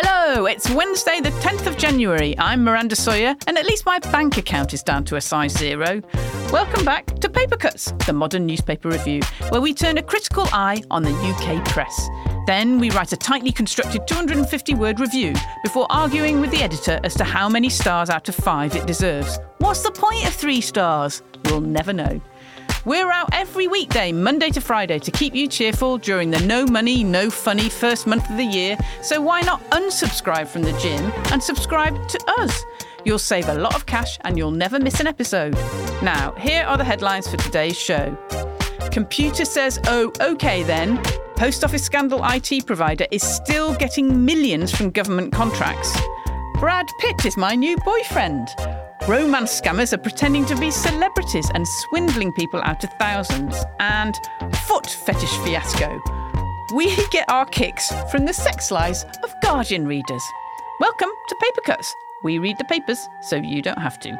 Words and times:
Hello, 0.00 0.46
it's 0.46 0.70
Wednesday, 0.70 1.20
the 1.20 1.30
10th 1.40 1.66
of 1.66 1.76
January. 1.76 2.38
I'm 2.38 2.62
Miranda 2.62 2.94
Sawyer, 2.94 3.34
and 3.48 3.58
at 3.58 3.66
least 3.66 3.84
my 3.84 3.98
bank 3.98 4.36
account 4.36 4.72
is 4.72 4.80
down 4.80 5.04
to 5.06 5.16
a 5.16 5.20
size 5.20 5.50
zero. 5.50 6.00
Welcome 6.52 6.84
back 6.84 7.06
to 7.18 7.28
Paper 7.28 7.56
Cuts, 7.56 7.92
the 8.06 8.12
modern 8.12 8.46
newspaper 8.46 8.90
review, 8.90 9.22
where 9.48 9.60
we 9.60 9.74
turn 9.74 9.98
a 9.98 10.02
critical 10.04 10.46
eye 10.52 10.84
on 10.92 11.02
the 11.02 11.10
UK 11.10 11.64
press. 11.66 12.08
Then 12.46 12.78
we 12.78 12.90
write 12.90 13.12
a 13.12 13.16
tightly 13.16 13.50
constructed 13.50 14.06
250 14.06 14.76
word 14.76 15.00
review 15.00 15.34
before 15.64 15.88
arguing 15.90 16.40
with 16.40 16.52
the 16.52 16.62
editor 16.62 17.00
as 17.02 17.14
to 17.14 17.24
how 17.24 17.48
many 17.48 17.68
stars 17.68 18.08
out 18.08 18.28
of 18.28 18.36
five 18.36 18.76
it 18.76 18.86
deserves. 18.86 19.40
What's 19.58 19.82
the 19.82 19.90
point 19.90 20.28
of 20.28 20.32
three 20.32 20.60
stars? 20.60 21.24
We'll 21.46 21.60
never 21.60 21.92
know. 21.92 22.20
We're 22.88 23.10
out 23.10 23.28
every 23.34 23.68
weekday, 23.68 24.12
Monday 24.12 24.48
to 24.48 24.62
Friday, 24.62 24.98
to 24.98 25.10
keep 25.10 25.34
you 25.34 25.46
cheerful 25.46 25.98
during 25.98 26.30
the 26.30 26.40
no 26.46 26.64
money, 26.64 27.04
no 27.04 27.28
funny 27.28 27.68
first 27.68 28.06
month 28.06 28.30
of 28.30 28.38
the 28.38 28.44
year. 28.44 28.78
So 29.02 29.20
why 29.20 29.42
not 29.42 29.60
unsubscribe 29.72 30.48
from 30.48 30.62
the 30.62 30.72
gym 30.78 31.12
and 31.30 31.42
subscribe 31.42 32.08
to 32.08 32.18
us? 32.38 32.64
You'll 33.04 33.18
save 33.18 33.50
a 33.50 33.54
lot 33.56 33.74
of 33.74 33.84
cash 33.84 34.16
and 34.22 34.38
you'll 34.38 34.52
never 34.52 34.78
miss 34.78 35.00
an 35.00 35.06
episode. 35.06 35.52
Now, 36.02 36.32
here 36.38 36.64
are 36.64 36.78
the 36.78 36.84
headlines 36.84 37.28
for 37.28 37.36
today's 37.36 37.76
show. 37.76 38.16
Computer 38.90 39.44
says, 39.44 39.78
oh, 39.88 40.10
okay 40.22 40.62
then. 40.62 40.96
Post 41.36 41.64
office 41.64 41.84
scandal 41.84 42.22
IT 42.24 42.64
provider 42.64 43.04
is 43.10 43.22
still 43.22 43.74
getting 43.74 44.24
millions 44.24 44.74
from 44.74 44.88
government 44.88 45.34
contracts. 45.34 45.94
Brad 46.54 46.86
Pitt 47.00 47.26
is 47.26 47.36
my 47.36 47.54
new 47.54 47.76
boyfriend. 47.84 48.48
Romance 49.08 49.58
scammers 49.58 49.94
are 49.94 50.02
pretending 50.02 50.44
to 50.44 50.54
be 50.54 50.70
celebrities 50.70 51.50
and 51.54 51.66
swindling 51.66 52.30
people 52.34 52.60
out 52.64 52.84
of 52.84 52.90
thousands. 52.98 53.56
And 53.80 54.14
foot 54.66 54.86
fetish 54.86 55.34
fiasco. 55.38 55.98
We 56.74 56.94
get 57.08 57.26
our 57.30 57.46
kicks 57.46 57.90
from 58.10 58.26
the 58.26 58.34
sex 58.34 58.70
lies 58.70 59.04
of 59.24 59.34
Guardian 59.42 59.86
readers. 59.86 60.22
Welcome 60.78 61.08
to 61.08 61.36
Paper 61.40 61.62
Cuts. 61.62 61.94
We 62.22 62.38
read 62.38 62.58
the 62.58 62.66
papers 62.66 62.98
so 63.22 63.36
you 63.36 63.62
don't 63.62 63.78
have 63.78 63.98
to. 64.00 64.10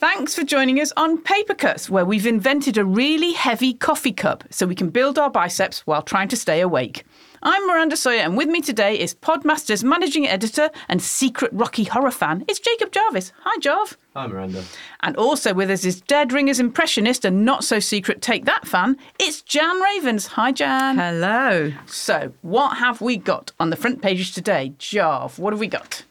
Thanks 0.00 0.34
for 0.34 0.42
joining 0.42 0.80
us 0.80 0.92
on 0.96 1.22
Paper 1.22 1.54
Cuts, 1.54 1.88
where 1.88 2.04
we've 2.04 2.26
invented 2.26 2.76
a 2.76 2.84
really 2.84 3.34
heavy 3.34 3.72
coffee 3.72 4.12
cup 4.12 4.42
so 4.50 4.66
we 4.66 4.74
can 4.74 4.90
build 4.90 5.20
our 5.20 5.30
biceps 5.30 5.86
while 5.86 6.02
trying 6.02 6.26
to 6.26 6.36
stay 6.36 6.60
awake. 6.60 7.04
I'm 7.46 7.66
Miranda 7.66 7.94
Sawyer, 7.94 8.20
and 8.20 8.38
with 8.38 8.48
me 8.48 8.62
today 8.62 8.98
is 8.98 9.14
Podmaster's 9.14 9.84
managing 9.84 10.26
editor 10.26 10.70
and 10.88 11.02
secret 11.02 11.52
Rocky 11.52 11.84
Horror 11.84 12.10
fan. 12.10 12.42
It's 12.48 12.58
Jacob 12.58 12.90
Jarvis. 12.90 13.32
Hi, 13.40 13.58
Jarv. 13.58 13.96
Hi, 14.16 14.26
Miranda. 14.26 14.64
And 15.02 15.14
also 15.18 15.52
with 15.52 15.68
us 15.68 15.84
is 15.84 16.00
Dead 16.00 16.32
Ringers 16.32 16.58
impressionist 16.58 17.22
and 17.22 17.44
not 17.44 17.62
so 17.62 17.80
secret 17.80 18.22
Take 18.22 18.46
That 18.46 18.66
fan. 18.66 18.96
It's 19.20 19.42
Jan 19.42 19.78
Ravens. 19.78 20.28
Hi, 20.28 20.52
Jan. 20.52 20.96
Hello. 20.96 21.70
So, 21.84 22.32
what 22.40 22.78
have 22.78 23.02
we 23.02 23.18
got 23.18 23.52
on 23.60 23.68
the 23.68 23.76
front 23.76 24.00
pages 24.00 24.30
today? 24.30 24.72
Jarv, 24.78 25.38
what 25.38 25.52
have 25.52 25.60
we 25.60 25.66
got? 25.66 26.02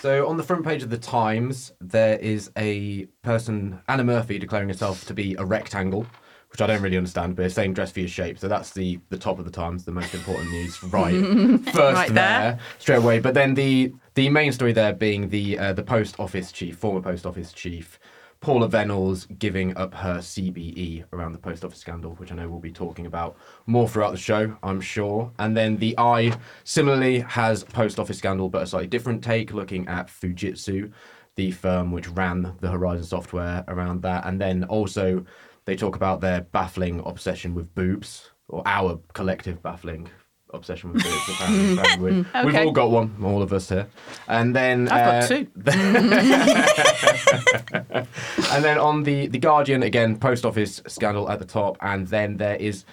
So, 0.00 0.26
on 0.26 0.36
the 0.36 0.42
front 0.42 0.64
page 0.64 0.82
of 0.82 0.90
the 0.90 0.98
Times, 0.98 1.72
there 1.80 2.18
is 2.18 2.50
a 2.56 3.04
person, 3.22 3.78
Anna 3.86 4.02
Murphy, 4.02 4.36
declaring 4.36 4.66
herself 4.66 5.04
to 5.06 5.14
be 5.14 5.36
a 5.38 5.44
rectangle, 5.44 6.08
which 6.52 6.60
I 6.60 6.66
don't 6.66 6.82
really 6.82 6.96
understand, 6.96 7.34
but 7.34 7.46
it's 7.46 7.54
saying 7.54 7.74
dress 7.74 7.90
for 7.90 8.00
your 8.00 8.08
shape. 8.08 8.38
So, 8.38 8.46
that's 8.46 8.70
the, 8.70 9.00
the 9.08 9.18
top 9.18 9.38
of 9.40 9.44
the 9.44 9.50
Times, 9.50 9.84
the 9.84 9.92
most 9.92 10.14
important 10.14 10.50
news, 10.50 10.82
right? 10.84 11.12
First 11.66 11.76
Right 11.76 12.08
there, 12.08 12.14
there. 12.14 12.58
straight 12.78 12.96
away. 12.98 13.18
But 13.20 13.34
then 13.34 13.54
the 13.54 13.92
the 14.14 14.28
main 14.28 14.52
story 14.52 14.72
there 14.72 14.92
being 14.92 15.28
the 15.30 15.58
uh, 15.58 15.72
the 15.72 15.82
post 15.82 16.16
office 16.20 16.52
chief, 16.52 16.76
former 16.76 17.00
post 17.00 17.24
office 17.26 17.52
chief, 17.52 17.98
Paula 18.40 18.68
Vennells 18.68 19.26
giving 19.38 19.74
up 19.76 19.94
her 19.94 20.18
CBE 20.18 21.04
around 21.12 21.32
the 21.32 21.38
post 21.38 21.64
office 21.64 21.78
scandal, 21.78 22.14
which 22.16 22.32
I 22.32 22.34
know 22.34 22.48
we'll 22.48 22.58
be 22.60 22.72
talking 22.72 23.06
about 23.06 23.36
more 23.66 23.88
throughout 23.88 24.10
the 24.10 24.18
show, 24.18 24.56
I'm 24.64 24.80
sure. 24.80 25.30
And 25.38 25.56
then 25.56 25.76
the 25.76 25.94
Eye 25.96 26.36
similarly 26.64 27.20
has 27.20 27.62
post 27.64 28.00
office 28.00 28.18
scandal, 28.18 28.48
but 28.48 28.62
a 28.62 28.66
slightly 28.66 28.88
different 28.88 29.22
take, 29.22 29.52
looking 29.54 29.86
at 29.86 30.08
Fujitsu, 30.08 30.90
the 31.36 31.52
firm 31.52 31.92
which 31.92 32.08
ran 32.08 32.54
the 32.60 32.68
Horizon 32.70 33.04
software 33.04 33.64
around 33.68 34.02
that. 34.02 34.26
And 34.26 34.40
then 34.40 34.64
also 34.64 35.24
they 35.64 35.76
talk 35.76 35.96
about 35.96 36.20
their 36.20 36.42
baffling 36.42 37.00
obsession 37.06 37.54
with 37.54 37.74
boobs, 37.74 38.30
or 38.48 38.62
our 38.66 39.00
collective 39.12 39.62
baffling 39.62 40.08
obsession 40.54 40.92
with 40.92 41.02
boobs. 41.02 41.28
apparently, 41.30 41.72
apparently 41.78 42.26
we- 42.42 42.44
We've 42.44 42.56
all 42.66 42.72
got 42.72 42.90
one, 42.90 43.14
all 43.24 43.42
of 43.42 43.52
us 43.52 43.68
here. 43.70 43.86
And 44.28 44.54
then 44.54 44.88
I've 44.88 45.04
got 45.04 45.22
uh, 45.22 45.26
two. 45.26 45.46
and 48.52 48.64
then 48.64 48.78
on 48.78 49.02
the 49.04 49.26
the 49.28 49.38
Guardian 49.38 49.82
again, 49.82 50.18
post 50.18 50.44
office 50.44 50.82
scandal 50.86 51.28
at 51.30 51.38
the 51.38 51.44
top, 51.44 51.76
and 51.80 52.06
then 52.08 52.36
there 52.36 52.56
is 52.56 52.84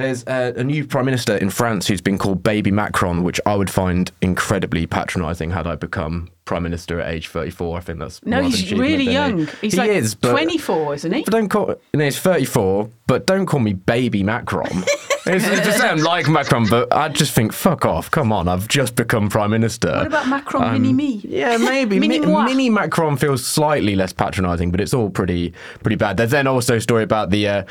there's 0.00 0.24
a, 0.26 0.52
a 0.60 0.64
new 0.64 0.86
prime 0.86 1.04
minister 1.04 1.36
in 1.36 1.50
France 1.50 1.86
who's 1.86 2.00
been 2.00 2.18
called 2.18 2.42
Baby 2.42 2.70
Macron, 2.70 3.22
which 3.22 3.40
I 3.46 3.54
would 3.54 3.70
find 3.70 4.10
incredibly 4.20 4.86
patronising 4.86 5.50
had 5.50 5.66
I 5.66 5.76
become 5.76 6.28
prime 6.44 6.62
minister 6.64 7.00
at 7.00 7.12
age 7.12 7.28
34. 7.28 7.78
I 7.78 7.80
think 7.80 7.98
that's 8.00 8.24
No, 8.26 8.42
he's 8.42 8.72
really 8.72 9.04
young. 9.04 9.38
he- 9.46 9.46
He's 9.62 9.72
he 9.72 9.78
like 9.78 9.90
is, 9.90 10.14
but, 10.14 10.32
24, 10.32 10.94
isn't 10.94 11.12
he? 11.12 11.22
But 11.22 11.32
don't 11.32 11.48
call 11.48 11.68
you 11.92 11.98
know, 11.98 12.04
he's 12.04 12.18
34, 12.18 12.88
but 13.06 13.26
don't 13.26 13.46
call 13.46 13.60
me 13.60 13.72
Baby 13.74 14.22
Macron. 14.22 14.84
it's, 15.26 15.44
it 15.46 15.64
doesn't 15.64 15.80
sound 15.80 16.02
like 16.02 16.28
Macron, 16.28 16.66
but 16.68 16.92
I 16.92 17.08
just 17.08 17.32
think, 17.32 17.52
fuck 17.52 17.84
off, 17.84 18.10
come 18.10 18.32
on, 18.32 18.48
I've 18.48 18.68
just 18.68 18.96
become 18.96 19.28
prime 19.28 19.50
minister. 19.50 19.90
What 19.92 20.06
about 20.06 20.28
Macron 20.28 20.62
Um, 20.64 20.72
mini 20.82 20.92
me? 20.92 21.20
Yeah, 21.24 21.56
maybe. 21.56 21.98
Mini 21.98 22.20
Mi- 22.20 22.44
Mini 22.44 22.70
Macron 22.70 23.16
feels 23.16 23.44
slightly 23.46 23.94
less 23.96 24.12
patronising, 24.12 24.70
but 24.70 24.80
it's 24.80 24.94
all 24.94 25.10
pretty 25.10 25.52
pretty 25.82 25.96
bad. 25.96 26.16
There's 26.16 26.30
then 26.30 26.46
also 26.46 26.76
a 26.76 26.80
story 26.80 27.02
about 27.02 27.30
the 27.30 27.48
uh, 27.48 27.62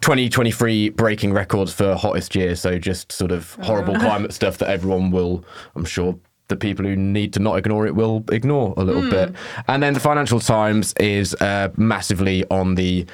2023 0.00 0.90
breaking 0.90 1.32
records 1.32 1.72
for 1.72 1.94
hottest 1.94 2.34
year, 2.34 2.56
so 2.56 2.78
just 2.78 3.12
sort 3.12 3.30
of 3.32 3.54
horrible 3.62 3.94
climate 3.96 4.32
stuff 4.32 4.58
that 4.58 4.68
everyone 4.68 5.10
will, 5.10 5.44
I'm 5.74 5.84
sure. 5.84 6.18
The 6.48 6.56
people 6.56 6.84
who 6.84 6.96
need 6.96 7.32
to 7.34 7.38
not 7.40 7.58
ignore 7.58 7.86
it 7.86 7.94
will 7.94 8.24
ignore 8.32 8.74
a 8.76 8.82
little 8.82 9.08
bit. 9.08 9.32
And 9.68 9.80
then 9.80 9.94
the 9.94 10.00
Financial 10.00 10.40
Times 10.40 10.92
is 10.98 11.32
uh, 11.34 11.68
massively 11.76 12.44
on 12.50 12.74
the 12.74 13.06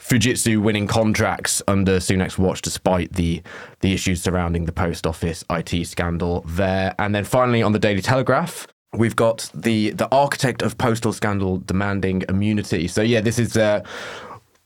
Fujitsu 0.00 0.60
winning 0.60 0.86
contracts 0.86 1.62
under 1.68 1.98
Sunak's 1.98 2.38
watch, 2.38 2.62
despite 2.62 3.12
the 3.12 3.42
the 3.80 3.92
issues 3.92 4.22
surrounding 4.22 4.64
the 4.64 4.72
post 4.72 5.06
office 5.06 5.44
IT 5.50 5.86
scandal 5.86 6.42
there. 6.48 6.94
And 6.98 7.14
then 7.14 7.24
finally, 7.24 7.62
on 7.62 7.72
the 7.72 7.78
Daily 7.78 8.02
Telegraph, 8.02 8.66
we've 8.94 9.16
got 9.16 9.50
the 9.54 9.90
the 9.90 10.08
architect 10.10 10.62
of 10.62 10.78
postal 10.78 11.12
scandal 11.12 11.58
demanding 11.58 12.24
immunity. 12.28 12.88
So 12.88 13.02
yeah, 13.02 13.20
this 13.20 13.38
is. 13.38 13.56
Uh, 13.56 13.82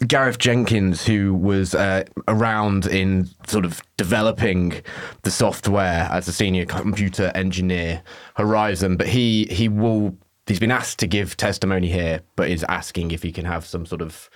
Gareth 0.09 0.39
Jenkins, 0.39 1.07
who 1.07 1.33
was 1.33 1.75
uh, 1.75 2.05
around 2.27 2.85
in 2.85 3.29
sort 3.47 3.65
of 3.65 3.81
developing 3.97 4.83
the 5.23 5.31
software 5.31 6.09
as 6.11 6.27
a 6.27 6.33
senior 6.33 6.67
computer 6.67 7.31
engineer, 7.35 8.03
Horizon, 8.37 8.97
but 8.97 9.07
he 9.07 9.47
he 9.51 9.69
will 9.69 10.19
he's 10.47 10.59
been 10.59 10.73
asked 10.73 10.99
to 10.99 11.07
give 11.07 11.37
testimony 11.37 11.89
here, 11.89 12.21
but 12.37 12.51
is 12.51 12.65
asking 12.65 13.13
if 13.13 13.23
he 13.23 13.33
can 13.33 13.45
have 13.45 13.65
some 13.65 13.87
sort 13.87 14.03
of 14.03 14.29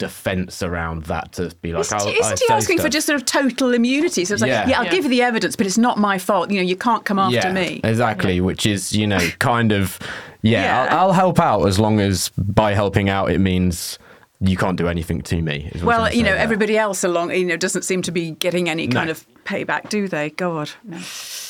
defense 0.00 0.62
around 0.62 1.04
that 1.04 1.30
to 1.32 1.54
be 1.62 1.72
like, 1.72 1.82
Isn't, 1.82 2.00
oh, 2.00 2.04
I'll- 2.08 2.14
isn't 2.20 2.40
he 2.40 2.52
asking 2.52 2.78
for 2.80 2.88
just 2.88 3.06
sort 3.06 3.20
of 3.20 3.24
total 3.26 3.72
immunity? 3.74 4.24
So 4.24 4.34
it's 4.34 4.40
like, 4.42 4.48
Yeah. 4.48 4.66
yeah, 4.68 4.78
I'll 4.80 4.86
Yeah. 4.86 4.90
give 4.90 5.04
you 5.04 5.10
the 5.10 5.22
evidence, 5.22 5.54
but 5.54 5.66
it's 5.66 5.78
not 5.78 5.98
my 5.98 6.18
fault. 6.18 6.50
You 6.50 6.56
know, 6.56 6.66
you 6.66 6.74
can't 6.76 7.04
come 7.04 7.18
after 7.20 7.36
yeah, 7.36 7.52
me. 7.52 7.80
Exactly, 7.84 8.40
which 8.40 8.66
is, 8.66 8.92
you 8.92 9.06
know, 9.06 9.20
kind 9.38 9.70
of, 9.70 9.98
yeah. 10.42 10.88
I'll, 10.90 10.98
I'll 11.08 11.12
help 11.12 11.38
out 11.38 11.64
as 11.66 11.78
long 11.78 12.00
as 12.00 12.30
by 12.36 12.74
helping 12.74 13.08
out 13.08 13.30
it 13.30 13.38
means 13.38 13.98
you 14.40 14.56
can't 14.56 14.78
do 14.78 14.88
anything 14.88 15.20
to 15.20 15.42
me. 15.42 15.70
Well, 15.82 16.10
you 16.12 16.22
know, 16.22 16.30
there. 16.30 16.38
everybody 16.38 16.78
else 16.78 17.04
along, 17.04 17.30
you 17.32 17.44
know, 17.44 17.56
doesn't 17.58 17.82
seem 17.82 18.00
to 18.02 18.10
be 18.10 18.30
getting 18.32 18.70
any 18.70 18.88
kind 18.88 19.06
No. 19.08 19.12
of 19.12 19.26
payback, 19.44 19.90
do 19.90 20.08
they? 20.08 20.30
God. 20.30 20.70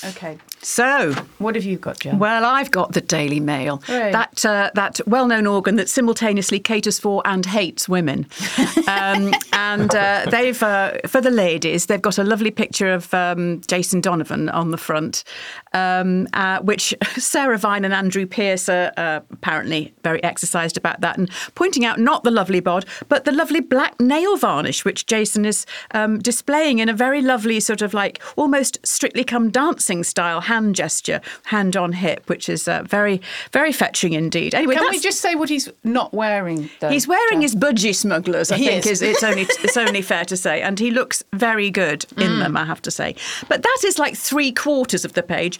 Okay. 0.05 0.39
So, 0.63 1.15
What 1.39 1.55
have 1.55 1.65
you 1.65 1.79
got, 1.79 2.01
Jan? 2.01 2.19
well, 2.19 2.45
I've 2.45 2.71
got 2.71 2.93
the 2.93 3.01
Daily 3.01 3.41
Mail, 3.41 3.79
Hooray. 3.87 4.13
that 4.13 4.45
uh, 4.45 4.71
that 4.75 5.01
well-known 5.07 5.47
organ 5.47 5.77
that 5.77 5.89
simultaneously 5.89 6.61
caters 6.61 6.99
for 6.99 7.23
and 7.25 7.47
hates 7.47 7.89
women. 7.89 8.27
um, 8.87 9.33
and 9.55 9.95
uh, 9.95 10.27
they've 10.31 10.63
uh, 10.63 10.99
for 11.07 11.23
the 11.23 11.31
ladies, 11.31 11.87
they've 11.87 12.03
got 12.03 12.19
a 12.19 12.25
lovely 12.25 12.51
picture 12.51 12.93
of 12.93 13.13
um, 13.15 13.63
Jason 13.69 14.03
Donovan 14.03 14.51
on 14.51 14.71
the 14.71 14.77
front, 14.77 15.25
um, 15.73 16.27
uh, 16.33 16.61
which 16.61 16.95
Sarah 17.17 17.59
Vine 17.59 17.85
and 17.85 17.95
Andrew 17.95 18.27
Pierce 18.27 18.69
are 18.69 18.93
uh, 18.97 19.21
apparently 19.31 19.93
very 20.03 20.23
exercised 20.25 20.77
about 20.77 21.01
that, 21.01 21.17
and 21.19 21.31
pointing 21.55 21.85
out 21.85 21.99
not 21.99 22.25
the 22.25 22.31
lovely 22.31 22.61
bod, 22.61 22.85
but 23.09 23.25
the 23.25 23.33
lovely 23.33 23.61
black 23.61 23.99
nail 24.01 24.37
varnish 24.37 24.85
which 24.85 25.07
Jason 25.07 25.45
is 25.45 25.67
um, 25.93 26.19
displaying 26.19 26.79
in 26.79 26.89
a 26.89 26.93
very 26.95 27.21
lovely 27.23 27.61
sort 27.61 27.83
of 27.83 27.95
like 27.95 28.21
almost 28.37 28.79
strictly 28.85 29.25
come 29.25 29.51
dancing 29.51 30.03
style 30.03 30.41
hand 30.43 30.75
gesture, 30.75 31.21
hand 31.45 31.77
on 31.77 31.93
hip, 31.93 32.29
which 32.29 32.49
is 32.49 32.67
uh, 32.69 32.83
very, 32.85 33.21
very 33.53 33.73
fetching 33.73 34.13
indeed. 34.13 34.55
Anyway, 34.55 34.75
Can 34.75 34.91
we 34.91 34.99
just 34.99 35.21
say 35.21 35.35
what 35.35 35.49
he's 35.49 35.69
not 35.85 36.13
wearing? 36.13 36.69
Though, 36.81 36.89
He's 36.91 37.07
wearing 37.07 37.35
Jan? 37.35 37.43
his 37.43 37.55
budgie 37.55 37.95
smugglers. 37.95 38.51
I 38.51 38.57
He 38.57 38.67
think 38.67 38.87
is. 38.87 39.03
is 39.03 39.03
it's 39.03 39.23
only 39.23 39.43
it's 39.43 39.77
only 39.77 40.03
fair 40.03 40.25
to 40.25 40.37
say, 40.37 40.61
and 40.63 40.79
he 40.79 40.91
looks 40.91 41.23
very 41.33 41.71
good 41.71 42.05
in 42.17 42.39
them. 42.41 42.57
I 42.57 42.65
have 42.65 42.83
to 42.83 42.91
say, 42.91 43.15
but 43.49 43.63
that 43.63 43.79
is 43.85 43.99
like 43.99 44.17
three 44.17 44.53
quarters 44.53 45.05
of 45.05 45.13
the 45.13 45.23
page. 45.23 45.60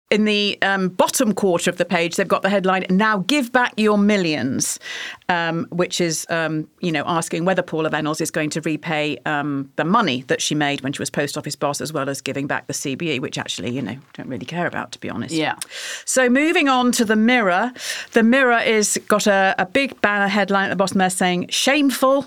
in 0.11 0.25
the 0.25 0.57
um, 0.61 0.89
bottom 0.89 1.33
quarter 1.33 1.69
of 1.69 1.77
the 1.77 1.85
page, 1.85 2.17
they've 2.17 2.27
got 2.27 2.41
the 2.41 2.49
headline 2.49 2.85
"Now 2.89 3.19
give 3.19 3.51
back 3.51 3.73
your 3.77 3.97
millions, 3.97 4.77
um, 5.29 5.65
which 5.71 6.01
is 6.01 6.27
um, 6.29 6.67
you 6.81 6.91
know 6.91 7.03
asking 7.07 7.45
whether 7.45 7.61
Paula 7.61 7.89
Vennells 7.89 8.19
is 8.19 8.29
going 8.29 8.49
to 8.51 8.61
repay 8.61 9.17
um, 9.25 9.71
the 9.77 9.85
money 9.85 10.23
that 10.23 10.41
she 10.41 10.53
made 10.53 10.81
when 10.81 10.91
she 10.91 11.01
was 11.01 11.09
post 11.09 11.37
office 11.37 11.55
boss, 11.55 11.79
as 11.79 11.93
well 11.93 12.09
as 12.09 12.21
giving 12.21 12.45
back 12.45 12.67
the 12.67 12.73
CBE, 12.73 13.21
which 13.21 13.37
actually 13.37 13.71
you 13.71 13.81
know 13.81 13.95
don't 14.13 14.27
really 14.27 14.45
care 14.45 14.67
about, 14.67 14.91
to 14.91 14.99
be 14.99 15.09
honest. 15.09 15.33
Yeah. 15.33 15.55
So 16.05 16.29
moving 16.29 16.67
on 16.67 16.91
to 16.93 17.05
the 17.05 17.15
Mirror, 17.15 17.71
the 18.11 18.23
Mirror 18.23 18.59
is 18.59 18.99
got 19.07 19.27
a, 19.27 19.55
a 19.57 19.65
big 19.65 19.99
banner 20.01 20.27
headline 20.27 20.65
at 20.65 20.69
the 20.71 20.75
bottom 20.75 20.99
there 20.99 21.09
saying 21.09 21.47
"shameful," 21.49 22.25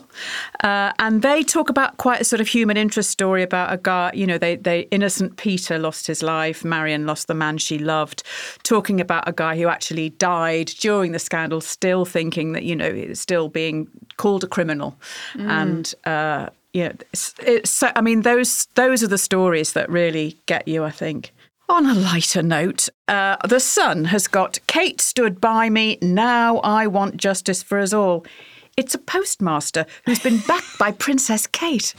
uh, 0.62 0.92
and 0.98 1.20
they 1.20 1.42
talk 1.42 1.68
about 1.68 1.98
quite 1.98 2.22
a 2.22 2.24
sort 2.24 2.40
of 2.40 2.48
human 2.48 2.78
interest 2.78 3.10
story 3.10 3.42
about 3.42 3.72
a 3.74 3.76
guy. 3.76 4.10
You 4.14 4.26
know, 4.26 4.38
they, 4.38 4.56
they 4.56 4.80
innocent 4.90 5.36
Peter 5.36 5.78
lost 5.78 6.06
his 6.06 6.22
life, 6.22 6.64
Marion 6.64 7.04
lost 7.04 7.28
the 7.28 7.34
man 7.34 7.58
she 7.58 7.73
loved, 7.78 8.22
talking 8.62 9.00
about 9.00 9.28
a 9.28 9.32
guy 9.32 9.56
who 9.56 9.68
actually 9.68 10.10
died 10.10 10.66
during 10.78 11.12
the 11.12 11.18
scandal, 11.18 11.60
still 11.60 12.04
thinking 12.04 12.52
that 12.52 12.64
you 12.64 12.76
know 12.76 13.12
still 13.14 13.48
being 13.48 13.88
called 14.16 14.44
a 14.44 14.48
criminal, 14.48 14.96
and. 15.34 15.94
Uh, 16.04 16.48
yeah, 16.74 16.90
it's, 17.12 17.32
it's 17.38 17.70
so, 17.70 17.92
I 17.94 18.00
mean, 18.00 18.22
those 18.22 18.66
those 18.74 19.00
are 19.04 19.06
the 19.06 19.16
stories 19.16 19.74
that 19.74 19.88
really 19.88 20.36
get 20.46 20.66
you. 20.66 20.82
I 20.82 20.90
think. 20.90 21.32
On 21.68 21.86
a 21.86 21.94
lighter 21.94 22.42
note, 22.42 22.90
uh, 23.08 23.36
the 23.48 23.60
Sun 23.60 24.06
has 24.06 24.28
got 24.28 24.58
Kate 24.66 25.00
stood 25.00 25.40
by 25.40 25.70
me. 25.70 25.98
Now 26.02 26.58
I 26.58 26.86
want 26.88 27.16
justice 27.16 27.62
for 27.62 27.78
us 27.78 27.94
all. 27.94 28.26
It's 28.76 28.94
a 28.94 28.98
postmaster 28.98 29.86
who's 30.04 30.18
been 30.18 30.40
backed 30.48 30.78
by 30.78 30.90
Princess 30.92 31.46
Kate. 31.46 31.94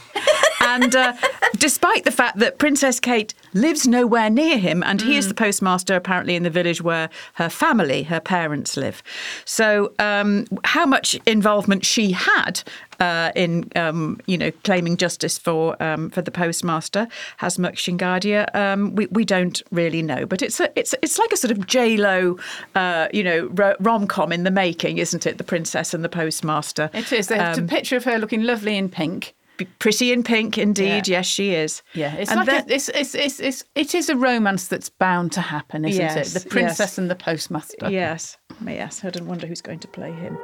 And 0.60 0.96
uh, 0.96 1.14
despite 1.58 2.04
the 2.04 2.12
fact 2.12 2.40
that 2.40 2.58
Princess 2.58 3.00
Kate 3.00 3.34
lives 3.54 3.88
nowhere 3.88 4.30
near 4.30 4.58
him, 4.58 4.84
and 4.84 5.02
he 5.02 5.16
is 5.16 5.28
the 5.28 5.34
postmaster 5.34 5.96
apparently 5.96 6.36
in 6.36 6.44
the 6.44 6.50
village 6.50 6.82
where 6.82 7.10
her 7.36 7.50
family, 7.50 8.04
her 8.04 8.20
parents 8.20 8.76
live. 8.76 9.04
So, 9.46 9.94
um, 10.00 10.46
how 10.64 10.86
much 10.86 11.16
involvement 11.26 11.86
she 11.86 12.12
had 12.12 12.64
uh, 13.00 13.32
in, 13.36 13.70
um, 13.76 14.20
you 14.26 14.38
know, 14.38 14.52
claiming 14.64 14.98
justice 14.98 15.38
for 15.38 15.82
um, 15.82 16.10
for 16.10 16.22
the 16.22 16.32
postmaster, 16.32 17.08
Hasmukh 17.40 17.76
Shingadia, 17.76 18.54
um, 18.56 18.96
we, 18.96 19.08
we 19.08 19.26
don't 19.26 19.62
really 19.72 20.02
know. 20.02 20.26
But 20.26 20.42
it's 20.42 20.60
a, 20.60 20.72
it's 20.80 20.96
it's 21.02 21.18
like 21.20 21.32
a 21.32 21.38
sort 21.38 21.52
of 21.52 21.66
J 21.68 21.98
Lo, 21.98 22.38
uh, 22.76 23.08
you 23.14 23.24
know, 23.24 23.48
rom 23.80 24.08
com 24.08 24.32
in 24.32 24.44
the 24.44 24.52
making, 24.52 24.98
isn't 24.98 25.26
it? 25.26 25.38
The 25.38 25.44
princess 25.44 25.94
and 25.94 26.04
the 26.04 26.10
postmaster. 26.10 26.90
It 26.94 27.12
is. 27.12 27.28
There's 27.28 27.58
Um, 27.58 27.66
a 27.66 27.68
picture 27.68 27.96
of 27.98 28.04
her 28.06 28.18
looking 28.18 28.44
lovely 28.44 28.78
in 28.78 28.90
pink. 28.90 29.34
Pretty 29.80 30.12
in 30.12 30.22
pink, 30.22 30.58
indeed. 30.58 31.08
Yeah. 31.08 31.20
Yes, 31.20 31.26
she 31.28 31.54
is. 31.54 31.82
Yeah, 31.94 32.14
it's 32.16 32.30
And 32.30 32.40
like 32.42 32.48
then- 32.48 32.70
a, 32.70 32.74
it's, 32.74 32.90
it's, 32.90 33.16
it's, 33.16 33.40
it's, 33.40 33.64
it 33.74 33.96
is 33.96 34.10
a 34.10 34.16
romance 34.18 34.68
that's 34.68 34.90
bound 34.90 35.32
to 35.32 35.40
happen, 35.40 35.86
isn't 35.86 36.02
Yes, 36.02 36.36
it? 36.36 36.44
The 36.44 36.50
princess 36.50 36.80
yes. 36.80 36.98
and 36.98 37.10
the 37.10 37.16
postmaster. 37.16 37.90
Yes, 37.90 38.36
yes. 38.68 39.06
I 39.06 39.10
don't 39.12 39.28
wonder 39.28 39.48
who's 39.48 39.62
going 39.62 39.80
to 39.80 39.88
play 39.88 40.12
him. 40.12 40.38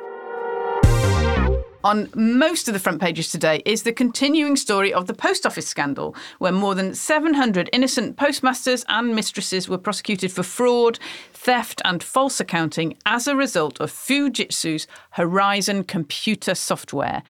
On 1.83 2.09
most 2.13 2.67
of 2.67 2.75
the 2.75 2.79
front 2.79 3.01
pages 3.01 3.31
today 3.31 3.63
is 3.65 3.81
the 3.81 3.91
continuing 3.91 4.55
story 4.55 4.93
of 4.93 5.07
the 5.07 5.15
post 5.15 5.47
office 5.47 5.67
scandal, 5.67 6.15
where 6.37 6.51
more 6.51 6.75
than 6.75 6.93
700 6.93 7.71
innocent 7.73 8.17
postmasters 8.17 8.85
and 8.87 9.15
mistresses 9.15 9.67
were 9.67 9.79
prosecuted 9.79 10.31
for 10.31 10.43
fraud, 10.43 10.99
theft, 11.33 11.81
and 11.83 12.03
false 12.03 12.39
accounting 12.39 12.97
as 13.07 13.27
a 13.27 13.35
result 13.35 13.79
of 13.79 13.91
Fujitsu's 13.91 14.85
Horizon 15.11 15.83
computer 15.83 16.53
software. 16.53 17.23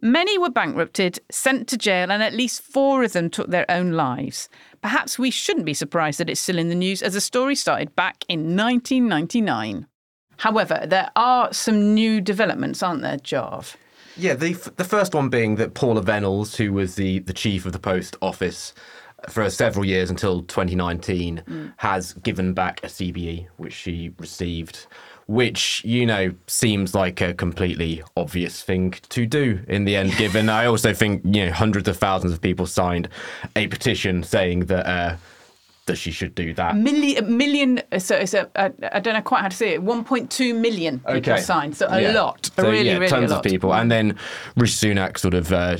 Many 0.00 0.38
were 0.38 0.50
bankrupted, 0.50 1.18
sent 1.28 1.66
to 1.66 1.76
jail, 1.76 2.12
and 2.12 2.22
at 2.22 2.34
least 2.34 2.62
four 2.62 3.02
of 3.02 3.14
them 3.14 3.28
took 3.28 3.48
their 3.48 3.68
own 3.68 3.94
lives. 3.94 4.48
Perhaps 4.80 5.18
we 5.18 5.32
shouldn't 5.32 5.66
be 5.66 5.74
surprised 5.74 6.20
that 6.20 6.30
it's 6.30 6.40
still 6.40 6.58
in 6.58 6.68
the 6.68 6.76
news, 6.76 7.02
as 7.02 7.14
the 7.14 7.20
story 7.20 7.56
started 7.56 7.96
back 7.96 8.24
in 8.28 8.56
1999. 8.56 9.88
However, 10.36 10.84
there 10.86 11.10
are 11.16 11.52
some 11.52 11.94
new 11.94 12.20
developments, 12.20 12.80
aren't 12.80 13.02
there, 13.02 13.18
Jarv? 13.18 13.74
Yeah, 14.18 14.34
the 14.34 14.50
f- 14.50 14.74
the 14.76 14.84
first 14.84 15.14
one 15.14 15.28
being 15.28 15.56
that 15.56 15.74
Paula 15.74 16.02
Vennells, 16.02 16.56
who 16.56 16.72
was 16.72 16.96
the, 16.96 17.20
the 17.20 17.32
chief 17.32 17.64
of 17.64 17.72
the 17.72 17.78
post 17.78 18.16
office 18.20 18.74
for 19.28 19.48
several 19.48 19.84
years 19.84 20.10
until 20.10 20.42
2019, 20.42 21.72
has 21.78 22.14
given 22.14 22.52
back 22.52 22.82
a 22.82 22.88
CBE 22.88 23.46
which 23.56 23.72
she 23.72 24.12
received, 24.18 24.86
which 25.26 25.84
you 25.84 26.04
know 26.04 26.32
seems 26.48 26.94
like 26.94 27.20
a 27.20 27.32
completely 27.32 28.02
obvious 28.16 28.60
thing 28.62 28.92
to 29.08 29.24
do 29.24 29.60
in 29.68 29.84
the 29.84 29.94
end. 29.96 30.12
Given 30.18 30.48
I 30.48 30.66
also 30.66 30.92
think 30.92 31.22
you 31.24 31.46
know 31.46 31.52
hundreds 31.52 31.86
of 31.88 31.96
thousands 31.96 32.32
of 32.32 32.40
people 32.40 32.66
signed 32.66 33.08
a 33.54 33.68
petition 33.68 34.22
saying 34.24 34.66
that. 34.66 34.86
Uh, 34.86 35.16
that 35.88 35.96
she 35.96 36.10
should 36.12 36.34
do 36.34 36.54
that. 36.54 36.76
Million, 36.76 37.36
million 37.36 37.82
so 37.98 38.14
it's 38.16 38.32
a, 38.34 38.48
a, 38.54 38.72
I 38.96 39.00
don't 39.00 39.14
know 39.14 39.20
quite 39.20 39.42
how 39.42 39.48
to 39.48 39.56
say 39.56 39.74
it, 39.74 39.82
1.2 39.84 40.58
million 40.58 41.00
people 41.00 41.36
signed. 41.38 41.76
So 41.76 41.88
a 41.90 42.00
Yeah. 42.00 42.12
lot. 42.12 42.48
A 42.56 42.62
So, 42.62 42.70
really, 42.70 42.86
yeah, 42.86 42.94
really 42.94 43.08
tons 43.08 43.32
of 43.32 43.42
people. 43.42 43.74
And 43.74 43.90
then 43.90 44.16
Rishi 44.56 44.94
Sunak 44.94 45.18
sort 45.18 45.34
of 45.34 45.52
uh, 45.52 45.76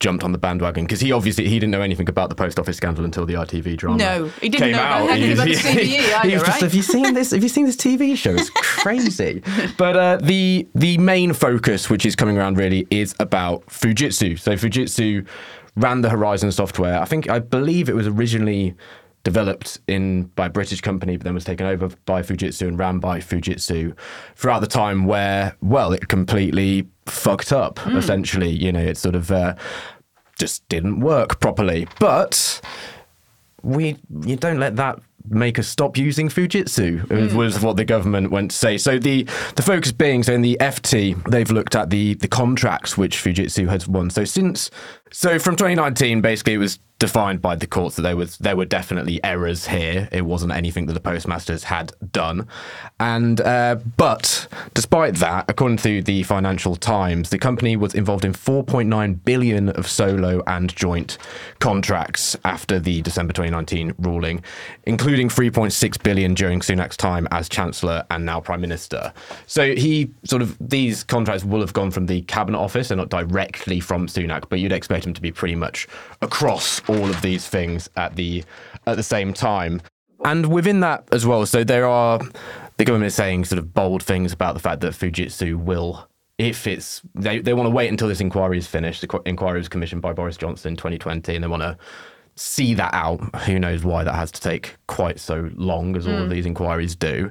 jumped 0.00 0.24
on 0.24 0.32
the 0.32 0.38
bandwagon 0.38 0.84
because 0.84 1.00
he 1.00 1.12
obviously 1.12 1.48
he 1.48 1.58
didn't 1.58 1.70
know 1.70 1.80
anything 1.80 2.08
about 2.08 2.28
the 2.28 2.34
post 2.34 2.58
office 2.58 2.76
scandal 2.76 3.04
until 3.04 3.24
the 3.24 3.34
ITV 3.34 3.76
drama. 3.76 3.96
No, 3.96 4.24
he 4.42 4.48
didn't 4.48 4.72
know 4.72 4.78
out. 4.78 5.08
anything 5.08 5.28
He- 5.28 5.32
about 5.32 5.46
the 5.46 5.54
he- 5.54 5.96
CBE 5.96 6.00
he 6.00 6.12
either, 6.14 6.32
was 6.34 6.42
just. 6.42 6.60
Have 6.60 6.74
you 6.74 6.82
seen 6.82 7.14
this? 7.14 7.30
Have 7.30 7.42
you 7.42 7.48
seen 7.48 7.64
this 7.64 7.76
TV 7.76 8.16
show? 8.16 8.34
It's 8.34 8.50
crazy. 8.54 9.42
but 9.78 9.96
uh, 9.96 10.16
the 10.20 10.66
the 10.74 10.98
main 10.98 11.32
focus, 11.32 11.88
which 11.88 12.04
is 12.04 12.14
coming 12.16 12.36
around, 12.36 12.58
really 12.58 12.86
is 12.90 13.14
about 13.20 13.64
Fujitsu. 13.66 14.38
So 14.38 14.52
Fujitsu 14.52 15.26
ran 15.76 16.02
the 16.02 16.10
Horizon 16.10 16.52
software. 16.52 17.00
I 17.00 17.04
think 17.04 17.28
I 17.30 17.38
believe 17.38 17.88
it 17.88 17.94
was 17.94 18.06
originally 18.06 18.74
developed 19.24 19.80
in 19.88 20.24
by 20.36 20.46
a 20.46 20.50
British 20.50 20.80
company, 20.80 21.16
but 21.16 21.24
then 21.24 21.34
was 21.34 21.44
taken 21.44 21.66
over 21.66 21.88
by 22.04 22.22
Fujitsu 22.22 22.68
and 22.68 22.78
ran 22.78 22.98
by 23.00 23.18
Fujitsu 23.20 23.96
throughout 24.36 24.60
the 24.60 24.66
time 24.66 25.04
where, 25.06 25.56
well, 25.62 25.92
it 25.92 26.08
completely 26.08 26.86
fucked 27.06 27.52
up. 27.52 27.84
Essentially, 27.88 28.50
you 28.50 28.70
know, 28.70 28.80
it 28.80 28.96
sort 28.96 29.14
of 29.14 29.30
uh, 29.32 29.54
just 30.38 30.66
didn't 30.68 31.00
work 31.00 31.40
properly. 31.40 31.88
But 31.98 32.60
we 33.62 33.96
you 34.22 34.36
don't 34.36 34.58
let 34.58 34.76
that 34.76 35.00
make 35.30 35.58
us 35.58 35.66
stop 35.66 35.96
using 35.96 36.28
Fujitsu 36.28 37.00
Hmm. 37.08 37.34
was 37.34 37.58
what 37.62 37.78
the 37.78 37.84
government 37.86 38.30
went 38.30 38.50
to 38.50 38.56
say. 38.56 38.76
So 38.76 38.98
the 38.98 39.24
the 39.56 39.62
focus 39.62 39.90
being 39.90 40.22
so 40.22 40.34
in 40.34 40.42
the 40.42 40.58
FT 40.60 41.16
they've 41.30 41.50
looked 41.50 41.74
at 41.74 41.88
the 41.88 42.12
the 42.14 42.28
contracts 42.28 42.98
which 42.98 43.16
Fujitsu 43.16 43.68
has 43.70 43.88
won. 43.88 44.10
So 44.10 44.24
since 44.24 44.70
so 45.10 45.38
from 45.38 45.56
2019 45.56 46.20
basically 46.20 46.54
it 46.54 46.58
was 46.58 46.78
defined 46.98 47.42
by 47.42 47.56
the 47.56 47.66
courts 47.66 47.96
that 47.96 48.02
there 48.02 48.16
was 48.16 48.38
there 48.38 48.56
were 48.56 48.64
definitely 48.64 49.22
errors 49.24 49.66
here. 49.66 50.08
It 50.12 50.22
wasn't 50.22 50.52
anything 50.52 50.86
that 50.86 50.92
the 50.92 51.00
postmasters 51.00 51.64
had 51.64 51.92
done, 52.12 52.46
and 53.00 53.40
uh, 53.40 53.76
but 53.96 54.46
despite 54.74 55.16
that, 55.16 55.44
according 55.48 55.78
to 55.78 56.02
the 56.02 56.22
Financial 56.22 56.76
Times, 56.76 57.30
the 57.30 57.38
company 57.38 57.76
was 57.76 57.94
involved 57.94 58.24
in 58.24 58.32
4.9 58.32 59.24
billion 59.24 59.68
of 59.70 59.88
solo 59.88 60.42
and 60.46 60.74
joint 60.74 61.18
contracts 61.58 62.36
after 62.44 62.78
the 62.78 63.02
December 63.02 63.32
2019 63.32 63.94
ruling, 63.98 64.42
including 64.84 65.28
3.6 65.28 66.02
billion 66.02 66.34
during 66.34 66.60
Sunak's 66.60 66.96
time 66.96 67.26
as 67.32 67.48
Chancellor 67.48 68.04
and 68.10 68.24
now 68.24 68.40
Prime 68.40 68.60
Minister. 68.60 69.12
So 69.46 69.74
he 69.74 70.10
sort 70.24 70.42
of 70.42 70.56
these 70.60 71.02
contracts 71.02 71.44
will 71.44 71.60
have 71.60 71.72
gone 71.72 71.90
from 71.90 72.06
the 72.06 72.22
Cabinet 72.22 72.58
Office 72.58 72.90
and 72.90 72.98
not 72.98 73.10
directly 73.10 73.80
from 73.80 74.06
Sunak, 74.06 74.44
but 74.48 74.60
you'd 74.60 74.72
expect 74.72 75.03
him 75.04 75.14
to 75.14 75.20
be 75.20 75.32
pretty 75.32 75.54
much 75.54 75.86
across 76.22 76.80
all 76.88 77.08
of 77.08 77.22
these 77.22 77.46
things 77.48 77.88
at 77.96 78.16
the 78.16 78.44
at 78.86 78.96
the 78.96 79.02
same 79.02 79.32
time. 79.32 79.80
And 80.24 80.52
within 80.52 80.80
that 80.80 81.04
as 81.12 81.26
well, 81.26 81.44
so 81.46 81.64
there 81.64 81.86
are 81.86 82.20
the 82.76 82.84
government 82.84 83.08
is 83.08 83.14
saying 83.14 83.44
sort 83.44 83.58
of 83.58 83.72
bold 83.72 84.02
things 84.02 84.32
about 84.32 84.54
the 84.54 84.60
fact 84.60 84.80
that 84.80 84.92
Fujitsu 84.92 85.56
will, 85.56 86.08
if 86.38 86.66
it's 86.66 87.02
they, 87.14 87.38
they 87.38 87.54
want 87.54 87.66
to 87.66 87.70
wait 87.70 87.88
until 87.88 88.08
this 88.08 88.20
inquiry 88.20 88.58
is 88.58 88.66
finished. 88.66 89.00
The 89.00 89.22
inquiry 89.26 89.58
was 89.58 89.68
commissioned 89.68 90.02
by 90.02 90.12
Boris 90.12 90.36
Johnson 90.36 90.70
in 90.70 90.76
2020, 90.76 91.34
and 91.34 91.44
they 91.44 91.48
want 91.48 91.62
to 91.62 91.76
see 92.36 92.74
that 92.74 92.92
out. 92.94 93.20
Who 93.42 93.58
knows 93.58 93.84
why 93.84 94.04
that 94.04 94.14
has 94.14 94.32
to 94.32 94.40
take 94.40 94.76
quite 94.86 95.20
so 95.20 95.50
long, 95.54 95.96
as 95.96 96.06
all 96.06 96.22
of 96.22 96.30
these 96.30 96.46
inquiries 96.46 96.96
do. 96.96 97.30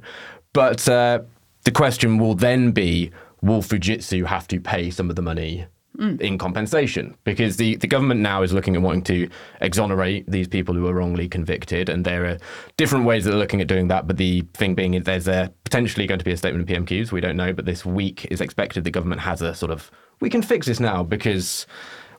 But 0.54 0.88
uh, 0.88 1.22
the 1.64 1.72
question 1.72 2.20
will 2.20 2.36
then 2.36 2.72
be: 2.72 3.12
Will 3.42 3.62
Fujitsu 3.62 4.26
have 4.26 4.48
to 4.50 4.60
pay 4.60 4.90
some 4.92 5.10
of 5.10 5.16
the 5.16 5.22
money? 5.22 5.66
In 6.00 6.40
compensation 6.40 7.16
because 7.24 7.58
the, 7.58 7.76
the 7.76 7.88
government 7.88 8.20
now 8.20 8.42
is 8.42 8.52
looking 8.52 8.76
at 8.76 8.82
wanting 8.82 9.04
to 9.04 9.30
exonerate 9.62 10.26
these 10.28 10.48
people 10.48 10.74
who 10.74 10.88
are 10.88 10.94
wrongly 10.94 11.30
convicted 11.30 11.88
and 11.88 12.04
there 12.04 12.26
are 12.26 12.38
different 12.78 13.06
ways 13.06 13.24
that 13.24 13.32
they're 13.32 13.40
looking 13.40 13.62
at 13.62 13.68
doing 13.68 13.90
that 13.90 14.08
but 14.08 14.18
the 14.18 14.42
thing 14.56 14.74
being 14.74 14.96
is 14.96 15.04
there's 15.04 15.28
a 15.28 15.54
potentially 15.64 16.08
going 16.08 16.18
to 16.18 16.26
be 16.26 16.32
a 16.32 16.38
statement 16.38 16.68
of 16.68 16.76
PMQs 16.76 17.12
we 17.12 17.22
don't 17.22 17.38
know 17.38 17.54
but 17.54 17.66
this 17.66 17.86
week 17.86 18.26
is 18.32 18.42
expected 18.42 18.84
the 18.84 18.92
government 18.92 19.22
has 19.22 19.44
a 19.44 19.54
sort 19.54 19.72
of 19.72 19.92
we 20.20 20.32
can 20.32 20.42
fix 20.42 20.66
this 20.66 20.80
now 20.80 21.04
because 21.04 21.68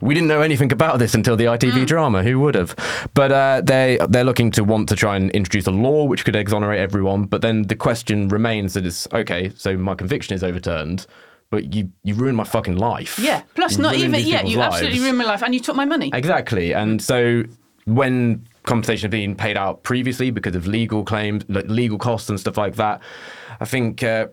we 0.00 0.14
didn't 0.14 0.28
know 0.28 0.42
anything 0.42 0.70
about 0.72 0.98
this 0.98 1.14
until 1.14 1.36
the 1.36 1.44
ITV 1.44 1.86
drama. 1.86 2.22
Who 2.22 2.38
would 2.40 2.54
have? 2.56 2.76
But 3.14 3.32
uh, 3.32 3.62
they 3.64 3.98
they're 4.08 4.24
looking 4.24 4.50
to 4.52 4.64
want 4.64 4.88
to 4.90 4.96
try 4.96 5.16
and 5.16 5.30
introduce 5.30 5.66
a 5.66 5.70
law 5.70 6.04
which 6.04 6.24
could 6.24 6.36
exonerate 6.36 6.80
everyone. 6.80 7.24
But 7.24 7.40
then 7.40 7.62
the 7.62 7.76
question 7.76 8.28
remains 8.28 8.74
that 8.74 8.84
it's 8.84 9.08
okay. 9.12 9.50
So 9.56 9.76
my 9.78 9.94
conviction 9.94 10.34
is 10.34 10.44
overturned, 10.44 11.06
but 11.54 11.72
you 11.74 11.82
you 12.02 12.14
ruined 12.22 12.36
my 12.36 12.44
fucking 12.44 12.76
life. 12.76 13.12
Yeah. 13.18 13.42
Plus, 13.54 13.76
You 13.76 13.82
not 13.82 13.94
even. 13.94 14.20
Yeah, 14.26 14.42
you 14.42 14.60
absolutely 14.60 14.98
lives. 14.98 15.02
ruined 15.04 15.18
my 15.18 15.24
life, 15.32 15.42
and 15.44 15.54
you 15.54 15.60
took 15.60 15.76
my 15.76 15.84
money. 15.84 16.10
Exactly. 16.12 16.74
And 16.74 17.00
so 17.00 17.44
when 17.84 18.44
compensation 18.64 19.10
being 19.10 19.36
paid 19.36 19.56
out 19.56 19.82
previously 19.82 20.30
because 20.30 20.56
of 20.56 20.66
legal 20.66 21.04
claims, 21.04 21.44
like 21.48 21.66
legal 21.68 21.98
costs 21.98 22.28
and 22.28 22.40
stuff 22.40 22.56
like 22.56 22.74
that. 22.76 23.00
I 23.60 23.66
think 23.66 24.02
uh, 24.02 24.28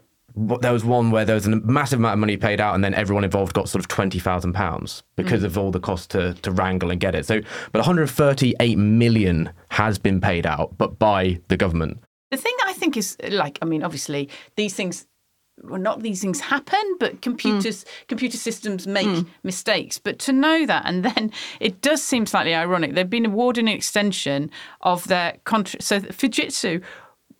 there 0.62 0.74
was 0.74 0.86
one 0.86 1.12
where 1.12 1.25
there 1.25 1.36
was 1.36 1.46
a 1.46 1.56
massive 1.58 2.00
amount 2.00 2.13
of 2.13 2.20
money 2.20 2.38
paid 2.38 2.60
out, 2.62 2.74
and 2.75 2.84
then 2.84 2.94
everyone 2.94 3.24
involved 3.24 3.54
got 3.54 3.70
sort 3.70 3.84
of 3.84 3.88
twenty 3.88 4.20
thousand 4.20 4.54
pounds 4.54 5.04
because 5.16 5.44
of 5.44 5.58
all 5.58 5.72
the 5.72 5.80
cost 5.80 6.10
to 6.12 6.34
to 6.36 6.51
wrangle 6.51 6.90
and 6.92 7.00
get 7.00 7.13
it. 7.13 7.25
So, 7.25 7.42
but 7.72 7.80
one 7.80 7.84
hundred 7.84 8.08
thirty 8.10 8.56
eight 8.60 8.78
million 8.78 9.51
has 9.70 10.00
been 10.00 10.20
paid 10.22 10.46
out, 10.46 10.78
but 10.78 10.98
by 10.98 11.40
the 11.50 11.58
government. 11.58 12.00
The 12.32 12.38
thing 12.38 12.56
I 12.66 12.74
think 12.74 12.96
is 12.96 13.18
like, 13.30 13.60
I 13.62 13.66
mean, 13.66 13.84
obviously 13.84 14.30
these 14.56 14.74
things. 14.74 15.06
Well, 15.63 15.80
not 15.80 16.01
these 16.01 16.22
things 16.22 16.39
happen, 16.39 16.80
but 17.00 17.22
computers, 17.22 17.84
mm. 17.84 18.08
computer 18.08 18.38
systems 18.38 18.88
make 18.88 19.08
mm. 19.08 19.27
mistakes. 19.44 19.98
But 19.98 20.20
to 20.20 20.34
know 20.34 20.65
that, 20.65 20.84
and 20.86 21.03
then 21.06 21.32
it 21.60 21.82
does 21.82 22.01
seem 22.01 22.25
slightly 22.25 22.53
ironic. 22.53 22.94
They've 22.94 23.10
been 23.10 23.25
awarded 23.25 23.65
an 23.65 23.68
extension 23.68 24.50
of 24.82 25.08
their 25.08 25.38
contract. 25.44 25.84
So 25.84 26.00
Fujitsu 26.00 26.82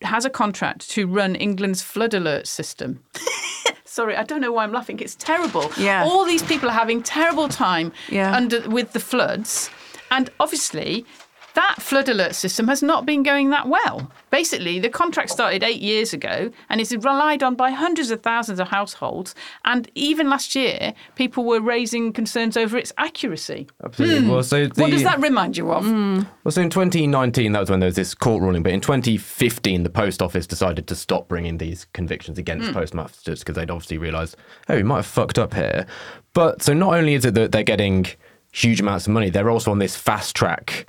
has 0.02 0.24
a 0.24 0.30
contract 0.30 0.90
to 0.90 1.06
run 1.06 1.34
England's 1.36 1.82
flood 1.82 2.14
alert 2.14 2.46
system. 2.46 3.02
Sorry, 3.84 4.16
I 4.16 4.24
don't 4.24 4.40
know 4.40 4.52
why 4.52 4.64
I'm 4.64 4.72
laughing. 4.72 5.00
It's 5.00 5.14
terrible. 5.14 5.70
Yeah. 5.78 6.04
All 6.04 6.24
these 6.24 6.42
people 6.42 6.68
are 6.70 6.72
having 6.72 7.02
terrible 7.02 7.48
time 7.48 7.92
Yeah. 8.08 8.34
under 8.34 8.68
with 8.68 8.92
the 8.92 9.00
floods, 9.00 9.70
and 10.10 10.30
obviously. 10.40 11.04
That 11.54 11.82
flood 11.82 12.08
alert 12.08 12.34
system 12.34 12.68
has 12.68 12.82
not 12.82 13.04
been 13.04 13.22
going 13.22 13.50
that 13.50 13.68
well. 13.68 14.10
Basically, 14.30 14.78
the 14.78 14.88
contract 14.88 15.30
started 15.30 15.62
eight 15.62 15.82
years 15.82 16.14
ago 16.14 16.50
and 16.70 16.80
is 16.80 16.96
relied 16.96 17.42
on 17.42 17.54
by 17.56 17.70
hundreds 17.70 18.10
of 18.10 18.22
thousands 18.22 18.58
of 18.58 18.68
households. 18.68 19.34
And 19.64 19.90
even 19.94 20.30
last 20.30 20.54
year, 20.54 20.94
people 21.14 21.44
were 21.44 21.60
raising 21.60 22.12
concerns 22.12 22.56
over 22.56 22.78
its 22.78 22.92
accuracy. 22.96 23.68
Absolutely. 23.84 24.28
Well, 24.28 24.42
so 24.42 24.66
the, 24.66 24.80
What 24.80 24.90
does 24.90 25.02
that 25.02 25.20
remind 25.20 25.58
you 25.58 25.70
of? 25.72 25.84
Hmm. 25.84 26.22
Well, 26.44 26.52
so 26.52 26.62
in 26.62 26.70
2019, 26.70 27.52
that 27.52 27.60
was 27.60 27.70
when 27.70 27.80
there 27.80 27.88
was 27.88 27.96
this 27.96 28.14
court 28.14 28.42
ruling. 28.42 28.62
But 28.62 28.72
in 28.72 28.80
2015, 28.80 29.82
the 29.82 29.90
post 29.90 30.22
office 30.22 30.46
decided 30.46 30.86
to 30.86 30.94
stop 30.94 31.28
bringing 31.28 31.58
these 31.58 31.86
convictions 31.92 32.38
against 32.38 32.72
postmasters 32.72 33.40
because 33.40 33.56
they'd 33.56 33.70
obviously 33.70 33.98
realised, 33.98 34.36
oh, 34.68 34.76
we 34.76 34.82
might 34.82 34.96
have 34.96 35.06
fucked 35.06 35.38
up 35.38 35.52
here. 35.52 35.86
But 36.32 36.62
so 36.62 36.72
not 36.72 36.94
only 36.94 37.14
is 37.14 37.26
it 37.26 37.34
that 37.34 37.52
they're 37.52 37.62
getting 37.62 38.06
huge 38.52 38.80
amounts 38.80 39.06
of 39.06 39.12
money, 39.12 39.28
they're 39.28 39.50
also 39.50 39.70
on 39.70 39.78
this 39.78 39.96
fast 39.96 40.34
track 40.34 40.86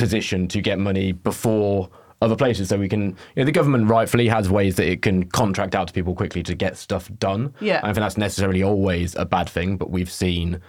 position 0.00 0.48
to 0.48 0.60
get 0.60 0.78
money 0.78 1.12
before 1.12 1.88
other 2.22 2.36
places. 2.36 2.68
So 2.68 2.78
we 2.78 2.88
can, 2.88 3.10
you 3.10 3.16
know, 3.36 3.44
the 3.44 3.52
government 3.52 3.88
rightfully 3.88 4.28
has 4.28 4.50
ways 4.50 4.76
that 4.76 4.86
it 4.90 5.02
can 5.02 5.24
contract 5.24 5.74
out 5.74 5.88
to 5.88 5.94
people 5.94 6.14
quickly 6.14 6.42
to 6.44 6.54
get 6.54 6.76
stuff 6.76 7.10
done. 7.18 7.54
Yeah. 7.60 7.78
I 7.78 7.86
don't 7.86 7.94
think 7.94 8.02
that's 8.02 8.18
necessarily 8.18 8.62
always 8.62 9.14
a 9.14 9.24
bad 9.24 9.48
thing, 9.48 9.76
but 9.76 9.90
we've 9.90 10.10
seen 10.10 10.60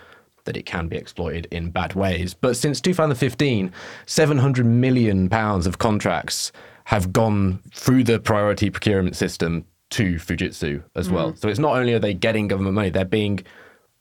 that 0.46 0.58
it 0.58 0.66
can 0.66 0.88
be 0.88 0.98
exploited 0.98 1.48
in 1.52 1.70
bad 1.70 1.94
ways. 1.94 2.34
But 2.34 2.56
since 2.56 2.82
2015, 2.82 3.72
700 4.06 4.66
million 4.66 5.30
pounds 5.30 5.68
of 5.68 5.78
contracts 5.78 6.52
have 6.86 7.14
gone 7.14 7.60
through 7.74 8.04
the 8.06 8.20
priority 8.20 8.70
procurement 8.70 9.16
system 9.16 9.66
to 9.92 10.16
Fujitsu 10.16 10.84
as 10.96 11.10
well. 11.10 11.34
Mm. 11.34 11.38
So 11.38 11.50
it's 11.50 11.60
not 11.60 11.78
only 11.78 11.94
are 11.94 12.00
they 12.00 12.14
getting 12.14 12.48
government 12.48 12.76
money, 12.76 12.90
they're 12.90 13.06
being 13.06 13.44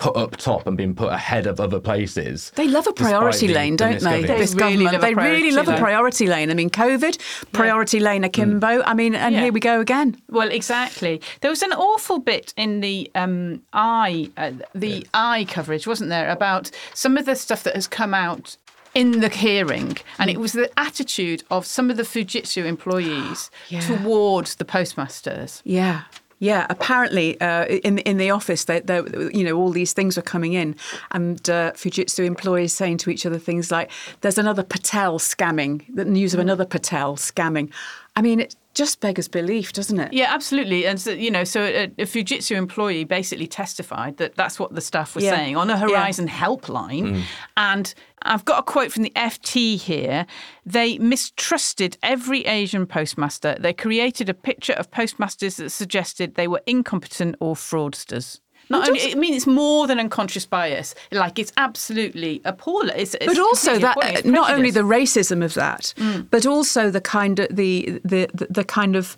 put 0.00 0.16
up 0.16 0.37
top 0.37 0.66
and 0.66 0.76
being 0.76 0.95
put 0.95 1.12
ahead 1.12 1.47
of 1.47 1.61
other 1.61 1.78
places. 1.78 2.50
They 2.57 2.66
love 2.66 2.87
a 2.87 2.92
priority 2.92 3.47
the- 3.47 3.54
lane, 3.54 3.76
don't 3.76 4.00
they? 4.00 4.23
They 4.23 4.38
This 4.38 4.54
really 4.54 4.85
government. 4.85 4.92
Love 4.95 5.00
they 5.02 5.14
really 5.14 5.50
priority 5.50 5.52
love 5.52 5.69
a 5.69 5.78
priority 5.78 6.26
lane. 6.26 6.50
I 6.50 6.54
mean, 6.54 6.71
COVID, 6.71 7.19
priority 7.52 8.00
lane 8.00 8.25
akimbo. 8.25 8.83
I 8.85 8.95
mean, 8.95 9.14
and 9.14 9.35
Yeah. 9.35 9.42
here 9.42 9.52
we 9.52 9.61
go 9.61 9.78
again. 9.80 10.16
Well, 10.30 10.49
exactly. 10.50 11.21
There 11.42 11.50
was 11.50 11.62
an 11.62 11.73
awful 11.73 12.19
bit 12.19 12.52
in 12.57 12.80
the 12.80 13.11
um, 13.14 13.62
eye, 13.75 14.30
uh, 14.37 14.52
the 14.75 15.07
eye 15.14 15.47
coverage, 15.49 15.87
wasn't 15.87 16.11
there, 16.11 16.30
about 16.30 16.71
some 16.95 17.16
of 17.19 17.26
the 17.26 17.37
stuff 17.37 17.62
that 17.64 17.75
has 17.75 17.87
come 17.87 18.14
out 18.14 18.57
in 18.95 19.21
the 19.21 19.28
hearing, 19.28 19.97
and 20.19 20.28
it 20.30 20.40
was 20.40 20.52
the 20.52 20.69
attitude 20.80 21.45
of 21.50 21.64
some 21.64 21.90
of 21.90 21.97
the 21.97 22.02
Fujitsu 22.02 22.64
employees 22.64 23.50
Yeah. 23.69 23.80
towards 23.80 24.57
the 24.57 24.64
postmasters. 24.64 25.62
Yeah. 25.64 26.00
Yeah, 26.42 26.66
apparently 26.70 27.38
uh, 27.40 27.66
in 27.66 27.99
in 27.99 28.16
the 28.16 28.30
office, 28.30 28.64
they, 28.64 28.80
they, 28.80 29.02
you 29.32 29.44
know, 29.44 29.56
all 29.59 29.70
these 29.70 29.92
things 29.92 30.16
were 30.16 30.23
coming 30.23 30.54
in, 30.54 30.75
and 31.11 31.38
uh, 31.50 31.73
Fujitsu 31.73 32.25
employees 32.25 32.73
saying 32.73 32.97
to 32.99 33.11
each 33.11 33.26
other 33.26 33.38
things 33.38 33.70
like, 33.70 33.90
"There's 34.23 34.38
another 34.38 34.62
Patel 34.62 35.18
scamming." 35.18 35.85
The 35.94 36.06
news 36.06 36.32
of 36.35 36.40
another 36.40 36.64
Patel 36.64 37.16
scamming. 37.16 37.70
I 38.16 38.23
mean, 38.23 38.40
it 38.40 38.56
just 38.75 39.00
beggars 39.00 39.28
belief, 39.28 39.73
doesn't 39.73 40.00
it? 40.00 40.12
Yeah, 40.12 40.32
absolutely. 40.35 40.87
And 40.87 41.00
so, 41.00 41.11
you 41.11 41.30
know, 41.30 41.44
so 41.44 41.62
a, 41.62 41.85
a 41.85 42.06
Fujitsu 42.06 42.56
employee 42.56 43.04
basically 43.04 43.47
testified 43.47 44.16
that 44.16 44.35
that's 44.37 44.59
what 44.59 44.75
the 44.75 44.80
staff 44.80 45.14
were 45.14 45.20
Yeah. 45.23 45.37
saying 45.37 45.56
on 45.56 45.70
a 45.70 45.78
Horizon 45.78 46.26
helpline. 46.28 47.23
And 47.56 47.94
I've 48.22 48.44
got 48.44 48.60
a 48.60 48.62
quote 48.62 48.92
from 48.92 49.02
the 49.02 49.12
FT 49.16 49.78
here. 49.78 50.26
They 50.66 50.98
mistrusted 50.98 51.96
every 52.02 52.44
Asian 52.46 52.86
postmaster. 52.86 53.56
They 53.58 53.72
created 53.72 54.28
a 54.28 54.34
picture 54.34 54.74
of 54.74 54.90
postmasters 54.90 55.56
that 55.56 55.70
suggested 55.70 56.34
they 56.34 56.48
were 56.48 56.62
incompetent 56.66 57.36
or 57.40 57.54
fraudsters. 57.54 58.40
Not 58.68 58.86
only, 58.86 59.12
I 59.12 59.16
mean, 59.16 59.34
it's 59.34 59.48
more 59.48 59.88
than 59.88 59.98
unconscious 59.98 60.46
bias. 60.46 60.94
Like, 61.10 61.40
it's 61.40 61.52
absolutely 61.56 62.40
appalling. 62.44 62.94
It's, 62.94 63.14
it's 63.14 63.26
but 63.26 63.38
also 63.38 63.78
that. 63.78 63.96
Uh, 63.96 64.00
it's 64.04 64.24
not 64.24 64.52
only 64.52 64.70
the 64.70 64.82
racism 64.82 65.44
of 65.44 65.54
that, 65.54 65.92
mm. 65.96 66.28
but 66.30 66.46
also 66.46 66.88
the 66.88 67.00
kind 67.00 67.40
of 67.40 67.48
the 67.54 68.00
the 68.04 68.28
the, 68.32 68.46
the 68.48 68.64
kind 68.64 68.94
of 68.94 69.16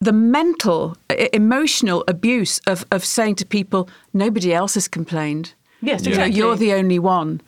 the 0.00 0.12
mental 0.12 0.96
emotional 1.32 2.02
abuse 2.08 2.58
of 2.66 2.84
of 2.90 3.04
saying 3.04 3.36
to 3.36 3.46
people 3.46 3.88
nobody 4.12 4.52
else 4.52 4.74
has 4.74 4.88
complained. 4.88 5.54
Yes, 5.82 6.04
You 6.04 6.14
know, 6.14 6.24
you're 6.24 6.56
the 6.56 6.72
only 6.74 6.98
one. 6.98 7.40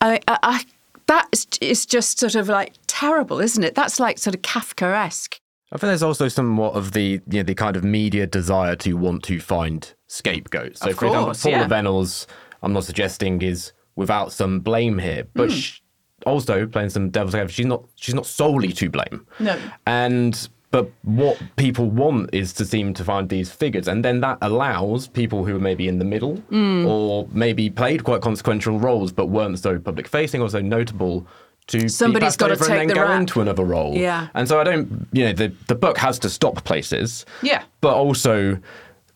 I, 0.00 0.20
I, 0.28 0.38
I 0.42 0.64
that 1.06 1.28
is, 1.32 1.46
is 1.60 1.86
just 1.86 2.18
sort 2.18 2.34
of 2.34 2.48
like 2.48 2.74
terrible, 2.86 3.40
isn't 3.40 3.64
it? 3.64 3.74
That's 3.74 3.98
like 3.98 4.18
sort 4.18 4.34
of 4.34 4.42
Kafkaesque. 4.42 5.40
I 5.70 5.76
think 5.76 5.88
there's 5.88 6.02
also 6.02 6.28
somewhat 6.28 6.74
of 6.74 6.92
the 6.92 7.20
you 7.28 7.40
know, 7.40 7.42
the 7.42 7.54
kind 7.54 7.76
of 7.76 7.84
media 7.84 8.26
desire 8.26 8.76
to 8.76 8.94
want 8.94 9.22
to 9.24 9.40
find 9.40 9.92
scapegoats. 10.06 10.80
So, 10.80 10.90
Of 10.90 10.98
for 10.98 11.06
example, 11.06 11.26
course, 11.26 11.42
Paula 11.42 11.58
yeah. 11.58 11.68
Vennells, 11.68 12.26
I'm 12.62 12.72
not 12.72 12.84
suggesting 12.84 13.42
is 13.42 13.72
without 13.96 14.32
some 14.32 14.60
blame 14.60 14.98
here, 14.98 15.26
but 15.34 15.50
hmm. 15.50 15.56
sh 15.56 15.80
also 16.26 16.66
playing 16.66 16.90
some 16.90 17.10
devil's 17.10 17.34
advocate, 17.34 17.54
she's 17.54 17.66
not 17.66 17.84
she's 17.94 18.14
not 18.14 18.26
solely 18.26 18.72
to 18.72 18.90
blame. 18.90 19.26
No. 19.38 19.58
And 19.86 20.48
but 20.70 20.90
what 21.02 21.40
people 21.56 21.86
want 21.90 22.30
is 22.34 22.52
to 22.54 22.64
seem 22.64 22.92
to 22.94 23.04
find 23.04 23.28
these 23.28 23.50
figures, 23.50 23.88
and 23.88 24.04
then 24.04 24.20
that 24.20 24.38
allows 24.42 25.08
people 25.08 25.44
who 25.44 25.56
are 25.56 25.60
maybe 25.60 25.88
in 25.88 25.98
the 25.98 26.04
middle 26.04 26.36
Hmm. 26.50 26.86
or 26.86 27.26
maybe 27.32 27.70
played 27.70 28.04
quite 28.04 28.20
consequential 28.20 28.78
roles 28.78 29.10
but 29.12 29.26
weren't 29.26 29.58
so 29.58 29.78
public 29.78 30.06
facing 30.08 30.40
or 30.42 30.48
so 30.50 30.60
notable. 30.60 31.26
To 31.68 31.78
be 31.80 31.88
Somebody's 31.88 32.34
gotta 32.36 32.54
over 32.54 32.64
take 32.64 32.70
and 32.70 32.80
then 32.80 32.88
the 32.88 32.94
go 32.94 33.02
rap. 33.02 33.20
into 33.20 33.40
another 33.42 33.62
role. 33.64 33.94
Yeah. 33.94 34.28
And 34.34 34.48
so 34.48 34.58
I 34.58 34.64
don't, 34.64 35.06
you 35.12 35.24
know, 35.26 35.34
the, 35.34 35.52
the 35.66 35.74
book 35.74 35.98
has 35.98 36.18
to 36.20 36.30
stop 36.30 36.64
places. 36.64 37.26
Yeah. 37.42 37.62
But 37.82 37.94
also, 37.94 38.58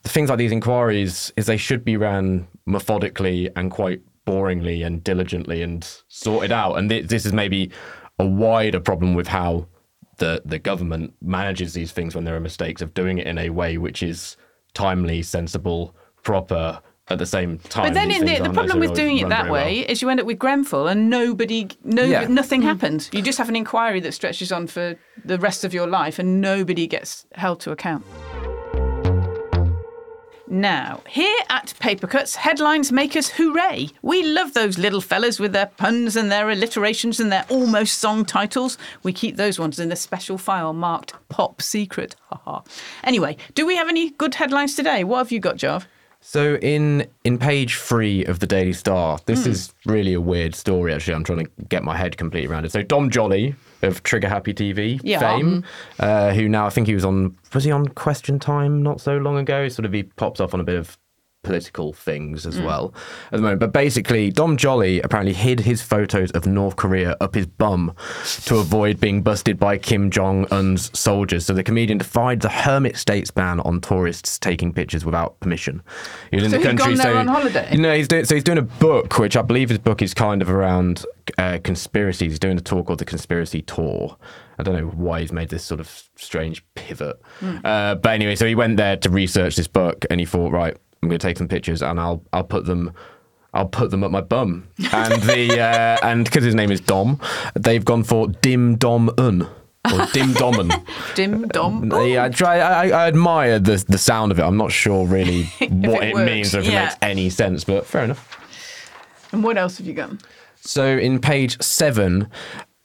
the 0.03 0.09
things 0.11 0.29
like 0.29 0.39
these 0.39 0.53
inquiries 0.53 1.33
is 1.37 1.47
they 1.47 1.57
should 1.57 1.83
be 1.83 1.97
ran 1.97 2.47
methodically 2.67 3.49
and 3.57 3.71
quite 3.71 4.03
boringly 4.27 4.85
and 4.85 5.03
diligently 5.03 5.63
and 5.63 5.87
sorted 6.09 6.53
out. 6.53 6.75
And 6.75 6.91
thi- 6.91 7.01
this 7.03 7.25
is 7.25 7.33
maybe 7.33 7.71
a 8.19 8.27
wider 8.27 8.81
problem 8.81 9.15
with 9.15 9.29
how 9.29 9.67
the 10.23 10.41
the 10.45 10.59
government 10.59 11.15
manages 11.21 11.75
these 11.75 11.91
things 11.91 12.15
when 12.15 12.25
there 12.25 12.37
are 12.37 12.41
mistakes 12.41 12.81
of 12.81 12.95
doing 12.95 13.19
it 13.19 13.27
in 13.27 13.39
a 13.39 13.51
way 13.51 13.77
which 13.77 14.03
is 14.03 14.37
timely, 14.73 15.23
sensible, 15.23 15.95
proper. 16.23 16.81
At 17.09 17.19
the 17.19 17.27
same 17.27 17.59
time, 17.59 17.89
But 17.89 17.95
then 17.95 18.13
in 18.13 18.25
the, 18.25 18.49
the 18.49 18.55
problem 18.55 18.79
with 18.79 18.95
doing 18.95 19.19
it 19.19 19.29
that 19.29 19.43
very 19.43 19.51
well. 19.51 19.65
way 19.65 19.81
is 19.81 20.01
you 20.01 20.09
end 20.09 20.21
up 20.21 20.25
with 20.25 20.39
Grenfell 20.39 20.87
and 20.87 21.11
nobody, 21.11 21.69
no, 21.83 22.05
Yeah. 22.05 22.27
nothing 22.29 22.63
hmm. 22.63 22.69
happened. 22.69 23.11
You 23.13 23.21
just 23.21 23.39
have 23.39 23.49
an 23.49 23.57
inquiry 23.57 23.99
that 24.01 24.13
stretches 24.13 24.53
on 24.53 24.69
for 24.69 24.97
the 25.25 25.37
rest 25.37 25.65
of 25.65 25.75
your 25.75 25.89
life 25.89 26.21
and 26.21 26.41
nobody 26.41 26.87
gets 26.87 27.27
held 27.35 27.59
to 27.63 27.73
account. 27.73 28.05
Now, 30.53 31.01
here 31.09 31.39
at 31.49 31.73
Papercuts, 31.81 32.37
headlines 32.37 32.93
make 32.93 33.17
us 33.17 33.31
hooray. 33.31 33.89
We 34.03 34.23
love 34.23 34.53
those 34.53 34.77
little 34.77 35.01
fellas 35.01 35.41
with 35.41 35.55
their 35.55 35.65
puns 35.79 36.15
and 36.15 36.31
their 36.31 36.51
alliterations 36.51 37.19
and 37.19 37.33
their 37.33 37.47
almost 37.49 37.99
song 37.99 38.27
titles. 38.27 38.77
We 39.03 39.15
keep 39.15 39.37
those 39.37 39.59
ones 39.59 39.79
in 39.79 39.91
a 39.91 39.97
special 39.97 40.37
file 40.37 40.75
marked 40.75 41.15
Pop 41.31 41.63
Secret. 41.63 42.17
Haha. 42.29 42.61
anyway, 43.03 43.39
do 43.55 43.65
we 43.65 43.77
have 43.77 43.89
any 43.89 44.11
good 44.11 44.35
headlines 44.35 44.75
today? 44.77 45.05
What 45.05 45.19
have 45.21 45.33
you 45.33 45.41
got, 45.41 45.57
Jarv? 45.57 45.87
So 46.25 46.55
in 46.63 47.07
in 47.25 47.37
page 47.37 47.77
three 47.77 48.25
of 48.25 48.39
the 48.39 48.47
Daily 48.47 48.73
Star, 48.73 49.19
this 49.27 49.45
Hmm. 49.45 49.51
is 49.51 49.75
really 49.85 50.13
a 50.15 50.21
weird 50.21 50.55
story. 50.55 50.95
Actually, 50.95 51.15
I'm 51.15 51.25
trying 51.25 51.45
to 51.47 51.51
get 51.69 51.83
my 51.83 51.97
head 51.97 52.17
completely 52.17 52.49
around 52.51 52.65
it. 52.65 52.71
So 52.73 52.83
Dom 52.83 53.11
Jolly 53.11 53.57
of 53.83 54.03
Trigger 54.05 54.29
Happy 54.29 54.55
TV 54.55 55.01
Yeah. 55.03 55.19
fame, 55.19 55.65
uh, 55.99 56.33
who 56.33 56.49
now 56.49 56.65
I 56.67 56.71
think 56.71 56.87
he 56.87 56.95
was 56.95 57.05
on 57.05 57.35
was 57.53 57.65
he 57.65 57.73
on 57.73 57.89
Question 57.89 58.39
Time 58.39 58.83
not 58.83 59.01
so 59.01 59.17
long 59.19 59.37
ago. 59.37 59.69
Sort 59.69 59.85
of 59.85 59.93
he 59.93 60.05
pops 60.05 60.41
up 60.41 60.55
on 60.55 60.61
a 60.61 60.65
bit 60.65 60.77
of 60.77 60.97
political 61.53 61.93
things 61.93 62.47
as 62.47 62.61
well 62.61 62.95
at 63.27 63.37
the 63.37 63.43
moment. 63.43 63.59
But 63.61 63.73
basically, 63.73 64.31
Dom 64.31 64.57
Jolly 64.57 65.01
apparently 65.01 65.33
hid 65.35 65.61
his 65.61 65.83
photos 65.83 66.31
of 66.33 66.47
North 66.47 66.77
Korea 66.77 67.17
up 67.21 67.35
his 67.35 67.47
bum 67.47 67.95
to 68.45 68.57
avoid 68.59 69.01
being 69.01 69.23
busted 69.23 69.59
by 69.59 69.77
Kim 69.79 70.11
Jong 70.11 70.47
Un's 70.53 70.97
soldiers. 70.99 71.45
So 71.47 71.53
the 71.53 71.65
comedian 71.65 71.99
defied 71.99 72.41
the 72.41 72.49
hermit 72.49 72.97
state's 72.97 73.31
ban 73.31 73.61
on 73.61 73.81
tourists 73.81 74.39
taking 74.39 74.73
pictures 74.73 75.05
without 75.05 75.39
permission. 75.41 75.83
He 76.31 76.37
was 76.37 76.45
in 76.45 76.51
So 76.53 76.59
the 76.59 76.69
he'd 76.71 76.79
country, 76.79 76.97
so 76.97 77.17
on 77.17 77.27
holiday? 77.27 77.77
no, 77.77 77.95
he's 77.95 78.09
doing 78.09 78.25
so 78.25 78.35
he's 78.37 78.45
doing 78.45 78.59
a 78.59 78.63
book, 78.63 79.19
which 79.19 79.37
I 79.37 79.43
believe 79.43 79.69
his 79.69 79.79
book 79.79 80.01
is 80.01 80.15
kind 80.15 80.43
of 80.43 80.51
around 80.51 81.05
uh, 81.39 81.59
conspiracies. 81.65 82.33
He's 82.33 82.39
doing 82.39 82.57
a 82.59 82.61
tour 82.63 82.85
called 82.85 83.01
the 83.01 83.05
Conspiracy 83.05 83.63
Tour. 83.63 84.17
I 84.59 84.63
don't 84.63 84.77
know 84.77 84.87
why 84.89 85.23
he's 85.23 85.33
made 85.33 85.49
this 85.49 85.65
sort 85.65 85.81
of 85.81 86.09
strange 86.15 86.65
pivot, 86.77 87.21
uh, 87.65 87.97
but 87.97 88.11
anyway, 88.13 88.37
so 88.37 88.47
he 88.47 88.55
went 88.55 88.77
there 88.77 88.97
to 88.99 89.11
research 89.11 89.57
this 89.57 89.67
book, 89.67 90.05
and 90.09 90.21
he 90.21 90.27
thought, 90.27 90.53
right, 90.53 90.77
I'm 91.03 91.09
going 91.09 91.19
to 91.19 91.27
take 91.27 91.39
some 91.39 91.49
pictures, 91.49 91.83
and 91.83 91.99
I'll 91.99 92.23
I'll 92.33 92.45
put 92.45 92.65
them. 92.65 92.93
I'll 93.55 93.69
put 93.69 93.91
them 93.91 94.03
up 94.03 94.11
my 94.11 94.23
bum, 94.23 94.69
and 94.93 95.23
the 95.23 95.61
uh, 95.61 95.99
and 96.03 96.25
because 96.25 96.45
his 96.45 96.55
name 96.55 96.71
is 96.71 96.81
Dom, 96.81 97.21
they've 97.55 97.85
gone 97.85 98.03
for 98.03 98.29
Dim 98.29 98.77
Dom 98.77 99.11
Un 99.19 99.47
or 99.87 100.07
Dim 100.13 100.33
Domen. 100.35 100.71
Dim 101.15 101.49
dom. 101.49 101.91
Yeah, 102.07 102.25
I 102.25 102.29
try. 102.29 102.59
I, 102.59 102.89
I 102.89 103.09
admire 103.09 103.59
the 103.59 103.85
the 103.89 103.99
sound 103.99 104.33
of 104.33 104.39
it. 104.39 104.43
I'm 104.43 104.57
not 104.57 104.73
sure 104.73 105.07
really 105.07 105.45
what 105.59 106.03
it 106.03 106.09
it, 106.09 106.15
works, 106.15 106.27
means 106.27 106.55
or 106.55 106.61
if 106.61 106.67
yeah. 106.67 106.71
it 106.71 106.85
makes 106.85 106.97
any 107.03 107.31
sense, 107.31 107.65
but 107.65 107.87
fair 107.87 108.05
enough. 108.05 108.39
And 109.33 109.43
what 109.43 109.57
else 109.57 109.79
have 109.79 109.87
you 109.87 109.95
got? 109.95 110.11
So 110.61 110.87
in 110.87 111.21
page 111.21 111.61
seven, 111.61 112.29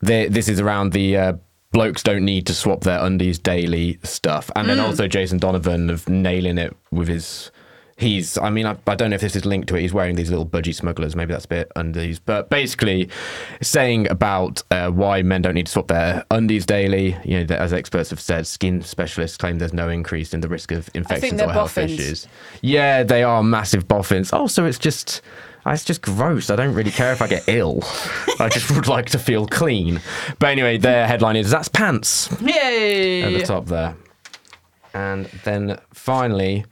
there, 0.00 0.28
this 0.28 0.48
is 0.48 0.60
around 0.60 0.92
the 0.92 1.16
uh, 1.16 1.32
blokes 1.70 2.02
don't 2.02 2.24
need 2.24 2.46
to 2.46 2.54
swap 2.54 2.80
their 2.80 2.98
undies 2.98 3.38
daily 3.38 3.98
stuff, 4.02 4.50
and 4.56 4.68
then 4.68 4.80
also 4.80 5.06
Jason 5.06 5.38
Donovan 5.38 5.90
of 5.90 6.08
nailing 6.08 6.58
it 6.58 6.76
with 6.90 7.08
his. 7.08 7.50
He's, 7.98 8.38
I 8.38 8.50
mean, 8.50 8.64
I, 8.64 8.76
I 8.86 8.94
don't 8.94 9.10
know 9.10 9.16
if 9.16 9.20
this 9.20 9.34
is 9.34 9.44
linked 9.44 9.68
to 9.70 9.76
it. 9.76 9.80
He's 9.80 9.92
wearing 9.92 10.14
these 10.14 10.30
little 10.30 10.46
budgie 10.46 10.72
smugglers. 10.74 11.16
Maybe 11.16 11.32
that's 11.32 11.46
a 11.46 11.48
bit 11.48 11.72
undies. 11.74 12.20
But 12.20 12.48
basically, 12.48 13.08
saying 13.60 14.08
about 14.08 14.62
uh, 14.70 14.90
why 14.90 15.22
men 15.22 15.42
don't 15.42 15.54
need 15.54 15.66
to 15.66 15.72
swap 15.72 15.88
their 15.88 16.24
undies 16.30 16.64
daily. 16.64 17.16
You 17.24 17.38
know, 17.40 17.44
that, 17.46 17.58
as 17.60 17.72
experts 17.72 18.10
have 18.10 18.20
said, 18.20 18.46
skin 18.46 18.82
specialists 18.82 19.36
claim 19.36 19.58
there's 19.58 19.72
no 19.72 19.88
increase 19.88 20.32
in 20.32 20.40
the 20.42 20.48
risk 20.48 20.70
of 20.70 20.88
infections 20.94 21.40
or 21.42 21.50
health 21.50 21.74
boffins. 21.74 21.92
issues. 21.98 22.28
Yeah, 22.62 23.02
they 23.02 23.24
are 23.24 23.42
massive 23.42 23.88
boffins. 23.88 24.30
Oh, 24.32 24.46
so 24.46 24.64
it's 24.64 24.78
just. 24.78 25.20
It's 25.66 25.84
just 25.84 26.00
gross. 26.00 26.48
I 26.48 26.56
don't 26.56 26.72
really 26.74 26.92
care 26.92 27.12
if 27.12 27.20
I 27.20 27.26
get 27.26 27.42
ill. 27.48 27.80
I 28.38 28.48
just 28.48 28.70
would 28.70 28.86
like 28.86 29.06
to 29.10 29.18
feel 29.18 29.46
clean. 29.46 30.00
But 30.38 30.50
anyway, 30.50 30.78
their 30.78 31.06
headline 31.06 31.36
is 31.36 31.50
That's 31.50 31.68
Pants 31.68 32.30
Yay! 32.40 33.22
at 33.24 33.38
the 33.38 33.42
top 33.44 33.66
there. 33.66 33.94
And 34.94 35.26
then 35.44 35.78
finally, 35.92 36.64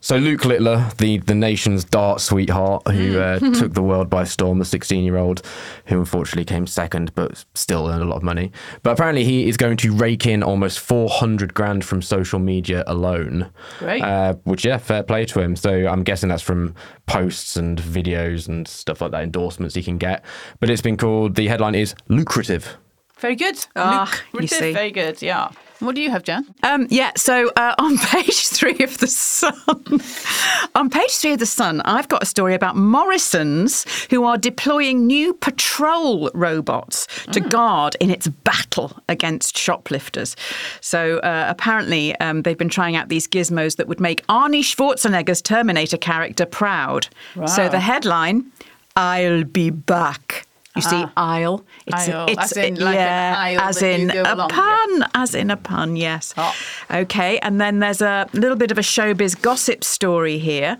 so 0.00 0.16
Luke 0.16 0.44
Littler, 0.44 0.90
the, 0.98 1.18
the 1.18 1.34
nation's 1.34 1.84
dart 1.84 2.20
sweetheart, 2.20 2.86
who 2.88 3.18
uh, 3.18 3.38
took 3.54 3.74
the 3.74 3.82
world 3.82 4.08
by 4.08 4.24
storm, 4.24 4.58
the 4.58 4.64
16 4.64 5.04
year 5.04 5.16
old, 5.16 5.42
who 5.86 5.98
unfortunately 5.98 6.44
came 6.44 6.66
second, 6.66 7.14
but 7.14 7.44
still 7.54 7.88
earned 7.88 8.02
a 8.02 8.06
lot 8.06 8.16
of 8.16 8.22
money. 8.22 8.52
But 8.82 8.92
apparently, 8.92 9.24
he 9.24 9.48
is 9.48 9.56
going 9.56 9.76
to 9.78 9.94
rake 9.94 10.26
in 10.26 10.42
almost 10.42 10.80
400 10.80 11.54
grand 11.54 11.84
from 11.84 12.02
social 12.02 12.38
media 12.38 12.84
alone. 12.86 13.50
Great. 13.78 14.02
Uh, 14.02 14.34
which, 14.44 14.64
yeah, 14.64 14.78
fair 14.78 15.02
play 15.02 15.24
to 15.26 15.40
him. 15.40 15.56
So 15.56 15.86
I'm 15.86 16.02
guessing 16.02 16.28
that's 16.28 16.42
from 16.42 16.74
posts 17.06 17.56
and 17.56 17.80
videos 17.80 18.48
and 18.48 18.68
stuff 18.68 19.00
like 19.00 19.10
that, 19.12 19.22
endorsements 19.22 19.74
he 19.74 19.82
can 19.82 19.98
get. 19.98 20.24
But 20.60 20.70
it's 20.70 20.82
been 20.82 20.96
called, 20.96 21.34
the 21.34 21.48
headline 21.48 21.74
is 21.74 21.94
Lucrative. 22.08 22.76
Very 23.20 23.36
good. 23.36 23.66
Ah, 23.76 24.10
Luke, 24.32 24.42
you 24.42 24.48
see. 24.48 24.72
Very 24.72 24.90
good, 24.90 25.20
yeah. 25.22 25.50
What 25.80 25.94
do 25.94 26.00
you 26.00 26.10
have, 26.10 26.24
Jan? 26.24 26.44
Um, 26.64 26.88
yeah, 26.90 27.12
so 27.16 27.52
uh, 27.54 27.74
on 27.78 27.98
page 27.98 28.48
three 28.48 28.78
of 28.80 28.98
The 28.98 29.06
Sun, 29.06 29.54
on 30.74 30.90
page 30.90 31.10
three 31.16 31.32
of 31.32 31.38
The 31.38 31.46
Sun, 31.46 31.82
I've 31.82 32.08
got 32.08 32.22
a 32.22 32.26
story 32.26 32.54
about 32.54 32.76
Morrison's 32.76 33.84
who 34.10 34.24
are 34.24 34.36
deploying 34.36 35.06
new 35.06 35.34
patrol 35.34 36.30
robots 36.34 37.06
to 37.32 37.40
guard 37.40 37.96
in 38.00 38.10
its 38.10 38.26
battle 38.26 38.98
against 39.08 39.56
shoplifters. 39.56 40.34
So 40.80 41.18
uh, 41.18 41.46
apparently, 41.48 42.16
um, 42.16 42.42
they've 42.42 42.58
been 42.58 42.68
trying 42.68 42.96
out 42.96 43.08
these 43.08 43.28
gizmos 43.28 43.76
that 43.76 43.86
would 43.86 44.00
make 44.00 44.26
Arnie 44.26 44.62
Schwarzenegger's 44.62 45.42
Terminator 45.42 45.96
character 45.96 46.44
proud. 46.46 47.06
So 47.46 47.68
the 47.68 47.80
headline 47.80 48.50
I'll 48.98 49.44
be 49.44 49.70
back. 49.70 50.47
You 50.78 50.82
see, 50.82 51.04
I'll. 51.16 51.64
It's, 51.86 52.08
Aisle, 52.08 52.30
as 52.38 52.56
in 52.56 52.74
like 52.76 52.94
an 52.94 52.94
yeah, 52.94 53.34
aisle 53.36 53.60
as 53.60 53.82
in 53.82 54.10
a 54.10 54.22
along, 54.22 54.50
yeah. 54.50 54.56
pun, 54.56 55.10
as 55.14 55.34
in 55.34 55.50
a 55.50 55.56
pun, 55.56 55.96
yes. 55.96 56.34
Oh. 56.36 56.54
Okay, 56.90 57.38
and 57.40 57.60
then 57.60 57.80
there's 57.80 58.00
a 58.00 58.28
little 58.32 58.56
bit 58.56 58.70
of 58.70 58.78
a 58.78 58.82
showbiz 58.82 59.40
gossip 59.40 59.82
story 59.82 60.38
here. 60.38 60.78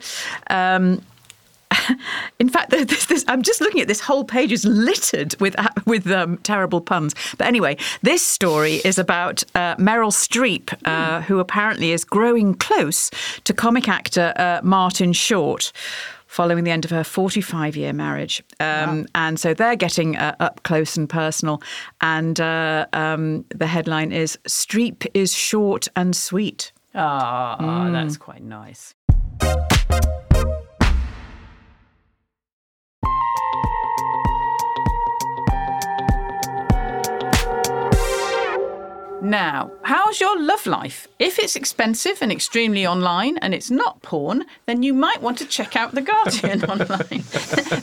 Um, 0.50 1.02
in 2.38 2.48
fact, 2.48 2.70
this, 2.88 3.06
this, 3.06 3.24
I'm 3.28 3.42
just 3.42 3.60
looking 3.60 3.80
at 3.80 3.88
this 3.88 4.00
whole 4.00 4.24
page 4.24 4.52
is 4.52 4.64
littered 4.64 5.34
with 5.40 5.56
with 5.86 6.10
um, 6.10 6.38
terrible 6.38 6.80
puns. 6.80 7.14
But 7.36 7.46
anyway, 7.46 7.76
this 8.02 8.24
story 8.24 8.76
is 8.84 8.98
about 8.98 9.42
uh, 9.54 9.76
Meryl 9.76 10.12
Streep, 10.12 10.74
uh, 10.84 11.22
who 11.22 11.38
apparently 11.40 11.92
is 11.92 12.04
growing 12.04 12.54
close 12.54 13.10
to 13.44 13.52
comic 13.52 13.88
actor 13.88 14.32
uh, 14.36 14.60
Martin 14.62 15.12
Short. 15.12 15.72
Following 16.28 16.62
the 16.64 16.70
end 16.70 16.84
of 16.84 16.90
her 16.90 17.02
45 17.02 17.76
year 17.76 17.92
marriage. 17.92 18.42
Um, 18.60 19.06
And 19.14 19.40
so 19.40 19.54
they're 19.54 19.76
getting 19.76 20.16
uh, 20.16 20.36
up 20.38 20.62
close 20.62 20.96
and 20.96 21.08
personal. 21.08 21.60
And 22.00 22.38
uh, 22.38 22.86
um, 22.92 23.44
the 23.48 23.66
headline 23.66 24.12
is 24.12 24.38
Streep 24.46 25.06
is 25.14 25.34
short 25.34 25.88
and 25.96 26.14
sweet. 26.14 26.72
Ah, 26.94 27.90
that's 27.90 28.16
quite 28.16 28.42
nice. 28.42 28.94
Now, 39.20 39.72
how's 39.82 40.20
your 40.20 40.40
love 40.40 40.64
life? 40.64 41.08
If 41.18 41.40
it's 41.40 41.56
expensive 41.56 42.18
and 42.22 42.30
extremely 42.30 42.86
online 42.86 43.36
and 43.38 43.52
it's 43.52 43.68
not 43.68 44.00
porn, 44.00 44.44
then 44.66 44.84
you 44.84 44.94
might 44.94 45.20
want 45.20 45.38
to 45.38 45.44
check 45.44 45.74
out 45.74 45.92
The 45.92 46.02
Guardian 46.02 46.64
online. 46.70 47.24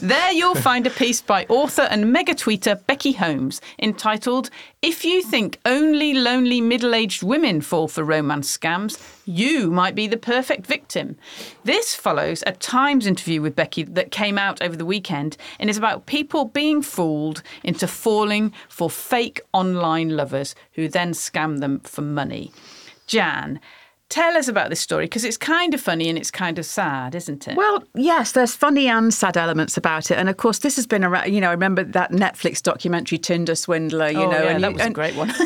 there 0.00 0.32
you'll 0.32 0.54
find 0.54 0.86
a 0.86 0.90
piece 0.90 1.20
by 1.20 1.44
author 1.50 1.82
and 1.82 2.10
mega 2.10 2.34
tweeter 2.34 2.84
Becky 2.86 3.12
Holmes 3.12 3.60
entitled 3.78 4.48
If 4.80 5.04
You 5.04 5.22
Think 5.22 5.60
Only 5.66 6.14
Lonely 6.14 6.62
Middle 6.62 6.94
Aged 6.94 7.22
Women 7.22 7.60
Fall 7.60 7.88
for 7.88 8.02
Romance 8.02 8.56
Scams, 8.56 8.98
You 9.26 9.70
Might 9.70 9.94
Be 9.94 10.06
the 10.06 10.16
Perfect 10.16 10.66
Victim. 10.66 11.18
This 11.64 11.94
follows 11.94 12.42
a 12.46 12.52
Times 12.52 13.06
interview 13.06 13.42
with 13.42 13.54
Becky 13.54 13.82
that 13.82 14.10
came 14.10 14.38
out 14.38 14.62
over 14.62 14.74
the 14.76 14.86
weekend 14.86 15.36
and 15.60 15.68
is 15.68 15.76
about 15.76 16.06
people 16.06 16.46
being 16.46 16.80
fooled 16.80 17.42
into 17.62 17.86
falling 17.86 18.54
for 18.70 18.88
fake 18.88 19.42
online 19.52 20.16
lovers 20.16 20.54
who 20.72 20.88
then 20.88 21.12
scam 21.30 21.60
them 21.60 21.80
for 21.80 22.02
money. 22.02 22.52
Jan, 23.06 23.60
tell 24.08 24.36
us 24.36 24.48
about 24.48 24.70
this 24.70 24.80
story 24.80 25.06
because 25.06 25.24
it's 25.24 25.36
kind 25.36 25.74
of 25.74 25.80
funny 25.80 26.08
and 26.08 26.18
it's 26.18 26.30
kind 26.30 26.58
of 26.58 26.66
sad, 26.66 27.14
isn't 27.14 27.48
it? 27.48 27.56
Well, 27.56 27.84
yes, 27.94 28.32
there's 28.32 28.54
funny 28.54 28.88
and 28.88 29.12
sad 29.12 29.36
elements 29.36 29.76
about 29.76 30.10
it, 30.10 30.18
and 30.18 30.28
of 30.28 30.36
course, 30.36 30.58
this 30.58 30.76
has 30.76 30.86
been 30.86 31.04
around. 31.04 31.32
You 31.32 31.40
know, 31.40 31.48
I 31.48 31.52
remember 31.52 31.84
that 31.84 32.12
Netflix 32.12 32.62
documentary 32.62 33.18
Tinder 33.18 33.54
Swindler. 33.54 34.10
You 34.10 34.22
oh, 34.22 34.30
know, 34.30 34.42
yeah, 34.42 34.50
and 34.50 34.64
that 34.64 34.70
you- 34.70 34.76
was 34.76 34.86
a 34.86 34.90
great 34.90 35.16
one. 35.16 35.32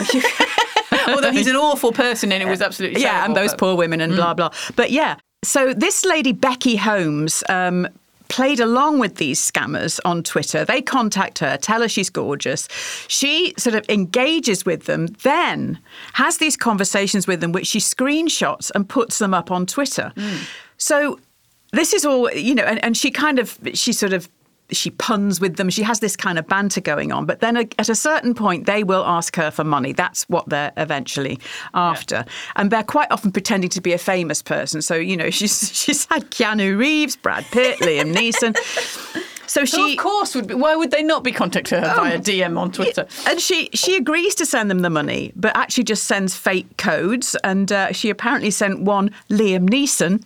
Although 1.09 1.33
he's 1.33 1.47
an 1.47 1.57
awful 1.57 1.93
person 1.93 2.31
and 2.31 2.43
it 2.43 2.47
was 2.47 2.61
absolutely 2.61 3.01
yeah, 3.01 3.25
and 3.25 3.35
those 3.37 3.53
but- 3.53 3.59
poor 3.59 3.77
women 3.77 4.01
and 4.01 4.15
blah 4.15 4.35
blah. 4.35 4.51
But 4.77 4.91
yeah, 4.91 5.17
so 5.45 5.73
this 5.73 6.05
lady 6.05 6.33
Becky 6.33 6.77
Holmes. 6.77 7.43
Um, 7.49 7.89
Played 8.31 8.61
along 8.61 9.01
with 9.01 9.17
these 9.17 9.39
scammers 9.39 10.01
on 10.05 10.23
Twitter. 10.23 10.65
They 10.65 10.81
contact 10.81 11.41
her, 11.41 11.57
tell 11.57 11.83
her 11.83 11.89
she's 11.89 12.09
gorgeous. 12.09 12.69
She 13.09 13.53
sort 13.59 13.75
of 13.75 13.85
engages 13.89 14.65
with 14.65 14.85
them, 14.85 15.09
then 15.25 15.79
has 16.13 16.39
these 16.39 16.57
conversations 16.57 17.27
with 17.27 17.41
them, 17.41 17.53
which 17.53 17.67
she 17.67 17.81
screenshots 17.81 18.71
and 18.75 18.89
puts 18.89 19.19
them 19.19 19.35
up 19.35 19.51
on 19.51 19.67
Twitter. 19.67 20.13
Mm. 20.17 20.49
So 20.79 21.19
this 21.73 21.93
is 21.93 22.05
all, 22.05 22.31
you 22.33 22.55
know, 22.55 22.63
and, 22.63 22.83
and 22.85 22.97
she 22.97 23.11
kind 23.11 23.39
of, 23.39 23.59
she 23.75 23.93
sort 23.93 24.13
of, 24.13 24.29
she 24.73 24.91
puns 24.91 25.41
with 25.41 25.57
them. 25.57 25.71
She 25.71 25.83
has 25.83 26.01
this 26.01 26.17
kind 26.17 26.39
of 26.39 26.47
banter 26.47 26.81
going 26.81 27.13
on. 27.13 27.27
But 27.27 27.41
then 27.41 27.57
at 27.57 27.89
a 27.89 27.95
certain 27.95 28.35
point, 28.35 28.67
they 28.67 28.85
will 28.85 29.05
ask 29.05 29.37
her 29.37 29.51
for 29.51 29.65
money. 29.65 29.93
That's 29.93 30.29
what 30.29 30.49
they're 30.49 30.73
eventually 30.77 31.39
after. 31.75 32.25
And 32.57 32.71
they're 32.71 32.83
quite 32.83 33.11
often 33.11 33.33
pretending 33.33 33.71
to 33.71 33.81
be 33.81 33.93
a 33.93 33.99
famous 33.99 34.43
person. 34.43 34.83
So, 34.83 34.95
you 34.95 35.17
know, 35.17 35.31
she's, 35.31 35.75
she's 35.77 36.07
had 36.07 36.31
Keanu 36.31 36.79
Reeves, 36.79 37.17
Brad 37.17 37.45
Pitt, 37.47 37.79
Liam 37.81 38.15
Neeson. 38.15 38.57
So 39.51 39.65
she. 39.65 39.93
of 39.95 39.99
course 39.99 40.37
would 40.37 40.47
be. 40.47 40.55
Why 40.55 40.77
would 40.77 40.93
they 40.93 41.03
not 41.03 41.25
be 41.25 41.33
contacting 41.33 41.81
her 41.81 41.95
via 41.97 42.19
DM 42.21 42.57
on 42.57 42.71
Twitter? 42.71 43.07
And 43.27 43.41
she 43.41 43.69
she 43.75 43.97
agrees 43.97 44.37
to 44.37 44.47
send 44.47 44.71
them 44.71 44.81
the 44.81 44.91
money, 44.91 45.33
but 45.35 45.57
actually 45.57 45.85
just 45.85 46.05
sends 46.05 46.37
fake 46.37 46.77
codes. 46.77 47.35
And 47.43 47.73
uh, 47.73 47.91
she 47.93 48.11
apparently 48.11 48.53
sent 48.53 48.83
one 48.83 49.11
Liam 49.29 49.69
Neeson 49.69 50.23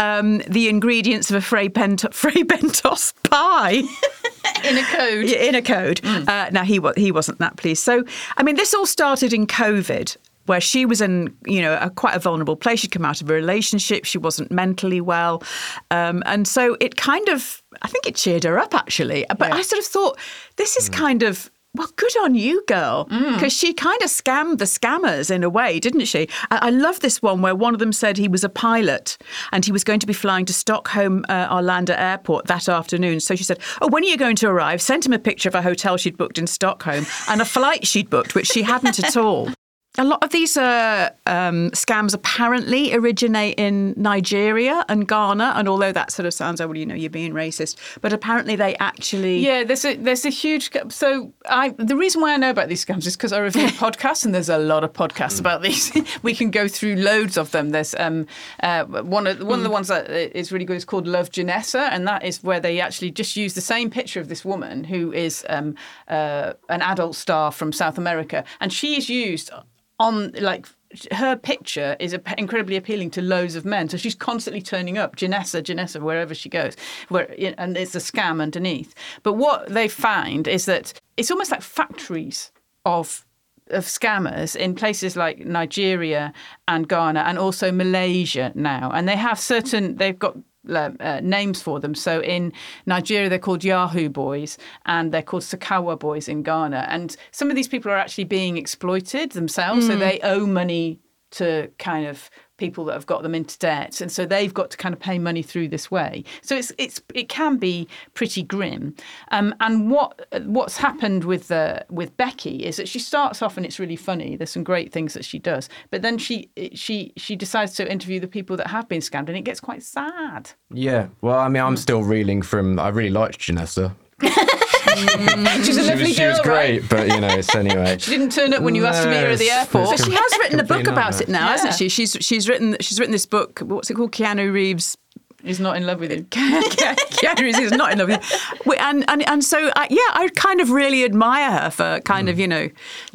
um, 0.00 0.38
the 0.48 0.68
ingredients 0.68 1.30
of 1.30 1.36
a 1.36 1.40
Fray, 1.40 1.68
Fray 2.10 2.42
Bentos 2.42 3.14
pie. 3.22 3.82
In 4.64 4.76
a 4.78 4.84
code. 4.84 5.24
In 5.26 5.54
a 5.54 5.62
code. 5.62 6.00
Uh, 6.04 6.50
now 6.50 6.64
he 6.64 6.80
wa- 6.80 6.94
he 6.96 7.12
wasn't 7.12 7.38
that 7.38 7.56
pleased. 7.56 7.84
So 7.84 8.04
I 8.36 8.42
mean, 8.42 8.56
this 8.56 8.74
all 8.74 8.86
started 8.86 9.32
in 9.32 9.46
COVID. 9.46 10.16
Where 10.46 10.60
she 10.60 10.84
was 10.84 11.00
in, 11.00 11.34
you 11.46 11.60
know, 11.62 11.78
a, 11.80 11.90
quite 11.90 12.14
a 12.14 12.18
vulnerable 12.18 12.56
place. 12.56 12.80
She'd 12.80 12.90
come 12.90 13.04
out 13.04 13.20
of 13.20 13.30
a 13.30 13.34
relationship. 13.34 14.04
She 14.04 14.18
wasn't 14.18 14.50
mentally 14.50 15.00
well. 15.00 15.42
Um, 15.90 16.22
and 16.26 16.46
so 16.46 16.76
it 16.80 16.96
kind 16.96 17.28
of, 17.28 17.62
I 17.82 17.88
think 17.88 18.06
it 18.06 18.14
cheered 18.14 18.44
her 18.44 18.58
up 18.58 18.74
actually. 18.74 19.24
But 19.38 19.48
Yeah. 19.48 19.54
I 19.56 19.62
sort 19.62 19.80
of 19.80 19.86
thought, 19.86 20.18
this 20.56 20.76
is 20.76 20.88
kind 20.88 21.22
of, 21.22 21.50
well, 21.76 21.88
good 21.96 22.16
on 22.18 22.36
you, 22.36 22.62
girl. 22.68 23.04
Because 23.06 23.52
she 23.52 23.72
kind 23.72 24.00
of 24.02 24.08
scammed 24.08 24.58
the 24.58 24.64
scammers 24.64 25.28
in 25.28 25.42
a 25.42 25.50
way, 25.50 25.80
didn't 25.80 26.04
she? 26.04 26.28
I, 26.52 26.58
I 26.68 26.70
love 26.70 27.00
this 27.00 27.20
one 27.20 27.42
where 27.42 27.54
one 27.56 27.74
of 27.74 27.80
them 27.80 27.92
said 27.92 28.16
he 28.16 28.28
was 28.28 28.44
a 28.44 28.48
pilot 28.48 29.18
and 29.50 29.64
he 29.64 29.72
was 29.72 29.82
going 29.82 29.98
to 29.98 30.06
be 30.06 30.12
flying 30.12 30.44
to 30.44 30.52
Stockholm 30.52 31.24
uh, 31.28 31.48
Arlanda 31.48 31.98
Airport 31.98 32.46
that 32.46 32.68
afternoon. 32.68 33.18
So 33.18 33.34
she 33.34 33.42
said, 33.42 33.58
Oh, 33.80 33.88
when 33.88 34.04
are 34.04 34.06
you 34.06 34.16
going 34.16 34.36
to 34.36 34.48
arrive? 34.48 34.80
Sent 34.80 35.04
him 35.04 35.12
a 35.12 35.18
picture 35.18 35.48
of 35.48 35.56
a 35.56 35.62
hotel 35.62 35.96
she'd 35.96 36.16
booked 36.16 36.38
in 36.38 36.46
Stockholm 36.46 37.06
and 37.28 37.40
a 37.42 37.44
flight 37.44 37.84
she'd 37.86 38.08
booked, 38.08 38.36
which 38.36 38.46
she 38.46 38.62
hadn't 38.62 39.02
at 39.02 39.16
all. 39.16 39.48
A 39.96 40.02
lot 40.02 40.24
of 40.24 40.30
these 40.30 40.56
uh, 40.56 41.10
um, 41.24 41.70
scams 41.70 42.14
apparently 42.14 42.92
originate 42.92 43.54
in 43.56 43.94
Nigeria 43.96 44.84
and 44.88 45.06
Ghana, 45.06 45.52
and 45.54 45.68
although 45.68 45.92
that 45.92 46.10
sort 46.10 46.26
of 46.26 46.34
sounds, 46.34 46.60
oh, 46.60 46.66
well, 46.66 46.76
you 46.76 46.84
know, 46.84 46.96
you're 46.96 47.10
being 47.10 47.32
racist, 47.32 47.76
but 48.00 48.12
apparently 48.12 48.56
they 48.56 48.74
actually 48.78 49.38
Yeah, 49.38 49.62
there's 49.62 49.84
a 49.84 49.94
there's 49.94 50.24
a 50.24 50.30
huge 50.30 50.72
so 50.88 51.32
I 51.46 51.68
the 51.78 51.96
reason 51.96 52.20
why 52.20 52.34
I 52.34 52.38
know 52.38 52.50
about 52.50 52.68
these 52.68 52.84
scams 52.84 53.06
is 53.06 53.16
because 53.16 53.32
I 53.32 53.38
review 53.38 53.68
podcasts 53.84 54.24
and 54.24 54.34
there's 54.34 54.48
a 54.48 54.58
lot 54.58 54.82
of 54.82 54.92
podcasts 54.92 55.38
about 55.38 55.62
these. 55.62 55.92
we 56.22 56.34
can 56.34 56.50
go 56.50 56.66
through 56.66 56.96
loads 56.96 57.36
of 57.36 57.52
them. 57.52 57.70
There's 57.70 57.94
um 57.96 58.26
uh, 58.64 58.86
one 58.86 59.28
of 59.28 59.40
one 59.44 59.60
of 59.60 59.64
the 59.64 59.70
ones 59.70 59.86
that 59.86 60.10
is 60.10 60.50
really 60.50 60.64
good 60.64 60.76
is 60.76 60.84
called 60.84 61.06
Love 61.06 61.30
Janessa, 61.30 61.88
and 61.92 62.04
that 62.08 62.24
is 62.24 62.42
where 62.42 62.58
they 62.58 62.80
actually 62.80 63.12
just 63.12 63.36
use 63.36 63.54
the 63.54 63.60
same 63.60 63.90
picture 63.90 64.18
of 64.18 64.28
this 64.28 64.44
woman 64.44 64.82
who 64.82 65.12
is 65.12 65.46
um 65.48 65.76
uh, 66.08 66.54
an 66.68 66.82
adult 66.82 67.14
star 67.14 67.52
from 67.52 67.70
South 67.70 67.96
America, 67.96 68.42
and 68.58 68.72
she 68.72 68.96
is 68.96 69.08
used 69.08 69.52
on 69.98 70.32
like 70.32 70.66
her 71.12 71.36
picture 71.36 71.96
is 71.98 72.16
incredibly 72.38 72.76
appealing 72.76 73.10
to 73.10 73.22
loads 73.22 73.56
of 73.56 73.64
men. 73.64 73.88
So 73.88 73.96
she's 73.96 74.14
constantly 74.14 74.62
turning 74.62 74.98
up, 74.98 75.16
Janessa, 75.16 75.62
Janessa, 75.62 76.00
wherever 76.00 76.34
she 76.34 76.48
goes, 76.48 76.76
where 77.08 77.34
and 77.58 77.76
it's 77.76 77.94
a 77.94 77.98
scam 77.98 78.40
underneath. 78.40 78.94
But 79.22 79.34
what 79.34 79.68
they 79.68 79.88
find 79.88 80.46
is 80.46 80.66
that 80.66 80.92
it's 81.16 81.30
almost 81.30 81.50
like 81.50 81.62
factories 81.62 82.52
of 82.84 83.24
of 83.70 83.86
scammers 83.86 84.54
in 84.54 84.74
places 84.74 85.16
like 85.16 85.38
Nigeria 85.38 86.34
and 86.68 86.86
Ghana 86.86 87.20
and 87.20 87.38
also 87.38 87.72
Malaysia 87.72 88.52
now, 88.54 88.90
and 88.92 89.08
they 89.08 89.16
have 89.16 89.38
certain 89.38 89.96
they've 89.96 90.18
got 90.18 90.36
uh, 90.68 91.20
names 91.22 91.60
for 91.62 91.80
them. 91.80 91.94
So 91.94 92.20
in 92.22 92.52
Nigeria, 92.86 93.28
they're 93.28 93.38
called 93.38 93.64
Yahoo 93.64 94.08
boys, 94.08 94.58
and 94.86 95.12
they're 95.12 95.22
called 95.22 95.42
Sakawa 95.42 95.98
boys 95.98 96.28
in 96.28 96.42
Ghana. 96.42 96.86
And 96.88 97.16
some 97.30 97.50
of 97.50 97.56
these 97.56 97.68
people 97.68 97.90
are 97.90 97.96
actually 97.96 98.24
being 98.24 98.56
exploited 98.56 99.32
themselves, 99.32 99.86
so 99.86 99.96
they 99.96 100.20
owe 100.22 100.46
money 100.46 101.00
to 101.32 101.68
kind 101.78 102.06
of 102.06 102.30
people 102.56 102.84
that 102.86 102.94
have 102.94 103.06
got 103.06 103.22
them 103.22 103.34
into 103.34 103.58
debt, 103.58 104.00
and 104.00 104.10
so 104.10 104.26
they've 104.26 104.54
got 104.54 104.70
to 104.70 104.76
kind 104.76 104.92
of 104.92 105.00
pay 105.00 105.18
money 105.18 105.42
through 105.42 105.68
this 105.68 105.90
way. 105.90 106.24
So 106.42 106.56
it's 106.56 106.72
it's 106.78 107.00
it 107.14 107.28
can 107.28 107.56
be 107.56 107.88
pretty 108.14 108.42
grim. 108.42 108.94
Um, 109.30 109.54
and 109.60 109.90
what 109.90 110.26
what's 110.44 110.76
happened 110.76 111.24
with 111.24 111.48
the 111.48 111.84
with 111.90 112.16
Becky 112.16 112.64
is 112.64 112.76
that 112.76 112.88
she 112.88 112.98
starts 112.98 113.42
off 113.42 113.56
and 113.56 113.66
it's 113.66 113.78
really 113.78 113.96
funny. 113.96 114.36
There's 114.36 114.50
some 114.50 114.64
great 114.64 114.92
things 114.92 115.14
that 115.14 115.24
she 115.24 115.38
does, 115.38 115.68
but 115.90 116.02
then 116.02 116.18
she 116.18 116.50
she 116.74 117.12
she 117.16 117.36
decides 117.36 117.74
to 117.74 117.90
interview 117.90 118.20
the 118.20 118.28
people 118.28 118.56
that 118.56 118.68
have 118.68 118.88
been 118.88 119.00
scammed, 119.00 119.28
and 119.28 119.36
it 119.36 119.44
gets 119.44 119.60
quite 119.60 119.82
sad. 119.82 120.52
Yeah. 120.72 121.08
Well, 121.20 121.38
I 121.38 121.48
mean, 121.48 121.62
I'm 121.62 121.76
still 121.76 122.02
reeling 122.02 122.42
from. 122.42 122.78
I 122.78 122.88
really 122.88 123.10
liked 123.10 123.38
Janessa. 123.40 123.94
Mm. 124.84 125.64
She's 125.64 125.76
a 125.76 125.82
She 125.82 125.88
lovely 125.88 126.04
was, 126.04 126.14
she 126.14 126.22
girl, 126.22 126.30
was 126.30 126.38
right? 126.46 126.80
great, 126.80 126.88
but 126.88 127.08
you 127.08 127.20
know, 127.20 127.28
it's 127.28 127.54
anyway. 127.54 127.96
She 127.98 128.10
didn't 128.10 128.30
turn 128.32 128.52
up 128.54 128.62
when 128.62 128.74
you 128.74 128.86
asked 128.86 129.02
to 129.02 129.08
meet 129.08 129.20
her 129.20 129.28
at 129.28 129.38
the 129.38 129.50
airport. 129.50 129.92
it's- 129.94 130.04
She 130.04 130.12
has 130.12 130.38
written 130.38 130.60
a 130.60 130.64
book 130.64 130.86
about 130.86 131.20
it 131.20 131.28
now, 131.28 131.46
Yeah. 131.46 131.52
hasn't 131.52 131.74
she? 131.74 131.88
She's 131.88 132.16
she's 132.20 132.48
written 132.48 132.76
she's 132.80 132.98
written 132.98 133.12
this 133.12 133.26
book. 133.26 133.60
What's 133.60 133.90
it 133.90 133.94
called? 133.94 134.12
Keanu 134.12 134.52
Reeves. 134.52 134.96
He's 135.42 135.60
not 135.60 135.76
in 135.76 135.84
love 135.84 136.00
with 136.00 136.10
you. 136.10 136.22
Keanu 136.30 137.40
Reeves 137.42 137.58
is 137.58 137.72
not 137.72 137.92
in 137.92 137.98
love 137.98 138.08
with 138.08 138.40
you. 138.64 138.72
And, 138.78 139.04
and, 139.10 139.28
and 139.28 139.44
so, 139.44 139.70
I, 139.76 139.86
yeah, 139.90 139.98
I 140.14 140.28
kind 140.34 140.62
of 140.62 140.70
really 140.70 141.04
admire 141.04 141.50
her 141.50 141.70
for 141.70 142.00
kind 142.00 142.30
of, 142.30 142.36
mm. 142.36 142.40
you 142.40 142.48
know, 142.48 142.68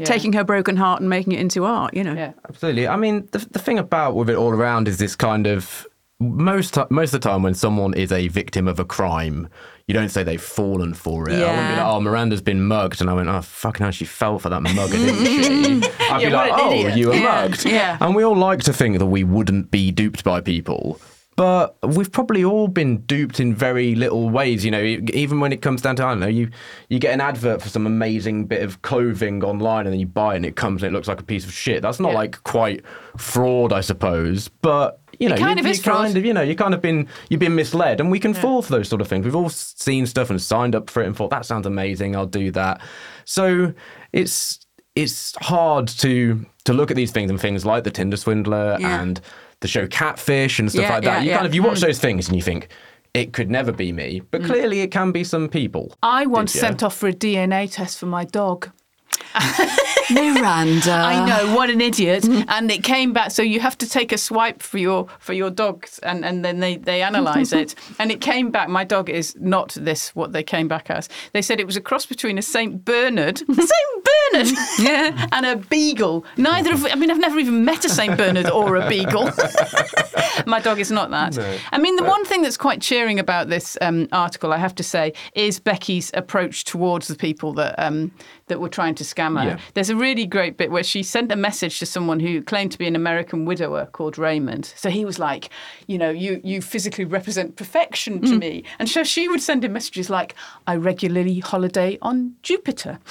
taking 0.06 0.34
her 0.34 0.44
broken 0.44 0.78
heart 0.78 1.02
and 1.02 1.10
making 1.10 1.34
it 1.34 1.40
into 1.40 1.66
art, 1.66 1.96
you 1.96 2.04
know. 2.04 2.14
Yeah. 2.14 2.34
Absolutely. 2.48 2.88
I 2.88 2.98
mean, 2.98 3.28
the, 3.32 3.40
the 3.50 3.58
thing 3.58 3.80
about 3.80 4.14
with 4.16 4.30
it 4.30 4.36
all 4.36 4.52
around 4.52 4.88
is 4.88 5.00
this 5.00 5.16
kind 5.16 5.48
of 5.48 5.88
most 6.20 6.78
most 6.92 7.14
of 7.16 7.22
the 7.22 7.28
time 7.30 7.42
when 7.42 7.56
someone 7.56 7.96
is 7.96 8.12
a 8.12 8.28
victim 8.28 8.68
of 8.68 8.80
a 8.80 8.86
crime, 8.86 9.48
you 9.89 9.93
don't 9.95 10.10
say 10.10 10.21
they've 10.21 10.39
fallen 10.39 10.93
for 10.93 11.28
it. 11.28 11.34
I 11.34 11.39
wouldn't 11.49 11.69
be 11.71 11.75
like, 11.78 11.86
oh, 11.88 11.99
Miranda's 11.99 12.41
been 12.43 12.62
mugged, 12.63 13.02
and 13.02 13.10
I 13.10 13.13
went, 13.13 13.28
oh, 13.28 13.41
fucking 13.41 13.84
hell, 13.84 13.89
she 13.91 14.06
fell 14.06 14.38
for 14.38 14.49
that 14.49 14.62
mugger, 14.62 14.93
didn't 14.93 15.25
she? 15.25 15.89
I'd 16.12 16.21
Yeah, 16.21 16.30
be 16.30 16.36
like, 16.36 16.52
oh, 16.54 16.71
idiot. 16.73 16.95
you 16.95 17.08
were 17.08 17.15
Yeah, 17.15 17.23
mugged. 17.47 17.65
yeah. 17.65 17.97
And 17.99 18.13
we 18.15 18.23
all 18.23 18.36
like 18.36 18.60
to 18.65 18.71
think 18.73 18.99
that 18.99 19.08
we 19.08 19.23
wouldn't 19.23 19.71
be 19.71 19.89
duped 19.91 20.23
by 20.23 20.41
people. 20.41 21.02
But 21.39 21.78
we've 21.84 22.12
probably 22.12 22.43
all 22.43 22.67
been 22.67 22.97
duped 23.04 23.39
in 23.39 23.56
very 23.56 23.95
little 23.95 24.30
ways. 24.30 24.65
You 24.65 24.71
know, 24.71 24.82
even 24.82 25.39
when 25.39 25.54
it 25.54 25.62
comes 25.62 25.82
down 25.82 25.95
to, 25.95 26.04
I 26.04 26.10
don't 26.10 26.19
know, 26.19 26.28
you, 26.28 26.49
you 26.89 26.99
get 26.99 27.13
an 27.13 27.21
advert 27.21 27.62
for 27.62 27.69
some 27.69 27.88
amazing 27.88 28.43
bit 28.43 28.62
of 28.62 28.82
clothing 28.82 29.41
online 29.41 29.86
and 29.86 29.93
then 29.93 30.02
you 30.02 30.06
buy 30.06 30.34
it 30.34 30.36
and 30.36 30.45
it 30.45 30.58
comes 30.58 30.84
and 30.84 30.91
it 30.91 30.93
looks 30.93 31.08
like 31.08 31.21
a 31.21 31.23
piece 31.23 31.45
of 31.45 31.54
shit. 31.54 31.82
That's 31.82 31.97
not 31.97 32.10
Yeah. 32.10 32.15
like 32.17 32.43
quite 32.43 32.84
fraud, 33.15 33.71
I 33.71 33.80
suppose. 33.80 34.49
But, 34.49 34.99
you 35.17 35.30
know, 35.30 35.38
kind 35.38 35.58
you, 35.58 35.65
of 35.65 35.78
you 35.78 35.82
kind 35.82 36.17
of, 36.17 36.25
you 36.25 36.34
know, 36.34 36.41
you 36.41 36.58
kind 36.58 36.73
of 36.73 36.82
been, 36.82 37.08
you've 37.30 37.39
been 37.39 37.56
misled 37.56 38.02
and 38.02 38.12
we 38.12 38.19
can 38.19 38.34
fall 38.34 38.62
for 38.62 38.73
those 38.73 38.89
sort 38.89 38.99
of 38.99 39.08
things. 39.08 39.23
We've 39.23 39.34
all 39.34 39.47
seen 39.47 40.08
stuff 40.08 40.30
and 40.30 40.41
signed 40.41 40.75
up 40.75 40.89
for 40.89 41.02
it 41.02 41.08
and 41.08 41.15
thought, 41.15 41.30
that 41.30 41.45
sounds 41.45 41.65
amazing, 41.65 42.17
I'll 42.17 42.25
do 42.25 42.52
that. 42.52 42.82
So 43.23 43.73
it's, 44.12 44.60
it's 44.93 45.36
hard 45.38 45.88
to 45.99 46.45
to 46.65 46.73
look 46.73 46.91
at 46.91 46.97
these 46.97 47.12
things 47.12 47.32
and 47.32 47.39
things 47.39 47.65
like 47.65 47.86
the 47.86 47.91
Tinder 47.91 48.17
swindler 48.17 48.75
Yeah. 48.80 49.02
and 49.02 49.21
the 49.62 49.67
show 49.67 49.88
Catfish 49.88 50.60
and 50.60 50.69
stuff 50.72 50.84
Yeah, 50.84 50.93
like 50.93 51.04
that. 51.04 51.13
yeah, 51.17 51.22
you 51.22 51.30
yeah. 51.30 51.36
kind 51.36 51.48
of 51.48 51.54
you 51.56 51.63
watch 51.63 51.80
Mm. 51.80 51.88
those 51.88 52.00
things 52.00 52.28
and 52.28 52.36
you 52.36 52.41
think 52.41 52.69
it 53.13 53.34
could 53.34 53.50
never 53.50 53.72
be 53.72 53.91
me, 53.91 54.22
but 54.32 54.43
clearly 54.43 54.82
it 54.82 54.91
can 54.91 55.12
be 55.12 55.24
some 55.24 55.50
people. 55.50 55.91
I 56.04 56.26
once 56.28 56.52
sent 56.54 56.84
off 56.84 56.95
for 56.95 57.08
a 57.10 57.13
DNA 57.13 57.72
test 57.72 57.98
for 58.00 58.06
my 58.06 58.24
dog. 58.26 58.69
Miranda. 60.12 60.91
I 60.91 61.26
know, 61.26 61.56
what 61.56 61.69
an 61.69 61.82
idiot! 61.82 62.28
And 62.48 62.72
it 62.72 62.84
came 62.84 63.13
back. 63.13 63.32
So 63.32 63.41
you 63.41 63.60
have 63.60 63.78
to 63.80 63.88
take 63.88 64.12
a 64.12 64.17
swipe 64.17 64.62
for 64.62 64.78
your 64.78 65.08
for 65.19 65.34
your 65.34 65.50
dogs, 65.50 66.00
and, 66.00 66.26
and 66.26 66.43
then 66.43 66.60
they 66.60 66.78
they 66.78 67.02
analyse 67.02 67.54
it. 67.54 67.76
And 68.00 68.12
it 68.12 68.22
came 68.22 68.50
back. 68.50 68.69
My 68.69 68.84
dog 68.84 69.10
is 69.10 69.36
not 69.39 69.72
this. 69.72 70.15
What 70.15 70.32
they 70.32 70.43
came 70.43 70.67
back 70.67 70.89
as. 70.89 71.10
They 71.34 71.41
said 71.41 71.60
it 71.60 71.65
was 71.65 71.76
a 71.76 71.82
cross 71.82 72.06
between 72.06 72.38
a 72.38 72.41
Saint 72.41 72.86
Bernard, 72.86 73.38
Saint 73.48 74.08
Bernard, 74.32 74.48
yeah, 74.80 75.28
and 75.32 75.45
a 75.45 75.58
beagle. 75.58 76.26
Neither 76.38 76.74
of. 76.74 76.86
I 76.86 76.95
mean, 76.95 77.12
I've 77.12 77.19
never 77.19 77.39
even 77.39 77.65
met 77.65 77.84
a 77.86 77.89
Saint 77.89 78.17
Bernard 78.17 78.50
or 78.50 78.76
a 78.76 78.88
beagle. 78.88 79.32
My 80.45 80.60
dog 80.60 80.80
is 80.80 80.91
not 80.91 81.10
that. 81.12 81.38
I 81.72 81.78
mean, 81.78 81.95
the 81.95 82.04
one 82.04 82.26
thing 82.26 82.41
that's 82.41 82.58
quite 82.58 82.82
cheering 82.82 83.19
about 83.19 83.50
this 83.50 83.78
um, 83.82 84.08
article, 84.12 84.54
I 84.54 84.58
have 84.58 84.76
to 84.76 84.84
say, 84.84 85.13
is 85.34 85.60
Becky's 85.60 86.12
approach 86.13 86.63
towards 86.63 87.08
the 87.08 87.15
people 87.15 87.54
that 87.54 87.76
um, 87.78 88.12
that 88.50 88.60
were 88.60 88.70
trying 88.70 88.96
to 88.96 89.04
scam 89.04 89.40
her. 89.42 89.48
Yeah. 89.52 89.60
There's 89.74 89.90
a 89.90 89.96
really 89.96 90.26
great 90.26 90.58
bit 90.58 90.70
where 90.72 90.84
she 90.84 91.02
sent 91.04 91.32
a 91.32 91.36
message 91.36 91.80
to 91.80 91.86
someone 91.86 92.20
who 92.20 92.42
claimed 92.44 92.72
to 92.74 92.78
be 92.78 92.86
an 92.88 92.96
American 92.96 93.46
widower 93.46 93.86
called 93.88 94.18
Raymond. 94.18 94.74
So 94.76 94.90
he 94.90 95.06
was 95.06 95.18
like, 95.18 95.50
you 95.88 95.98
know, 95.98 96.10
you 96.10 96.42
you 96.44 96.62
physically 96.62 97.06
represent 97.06 97.56
perfection 97.56 98.22
to 98.22 98.38
me. 98.38 98.64
And 98.80 98.90
so 98.90 99.04
she 99.04 99.28
would 99.30 99.42
send 99.42 99.64
him 99.64 99.74
messages 99.74 100.10
like, 100.10 100.36
I 100.68 100.76
regularly 100.76 101.40
holiday 101.40 101.98
on 102.02 102.36
Jupiter. 102.44 103.00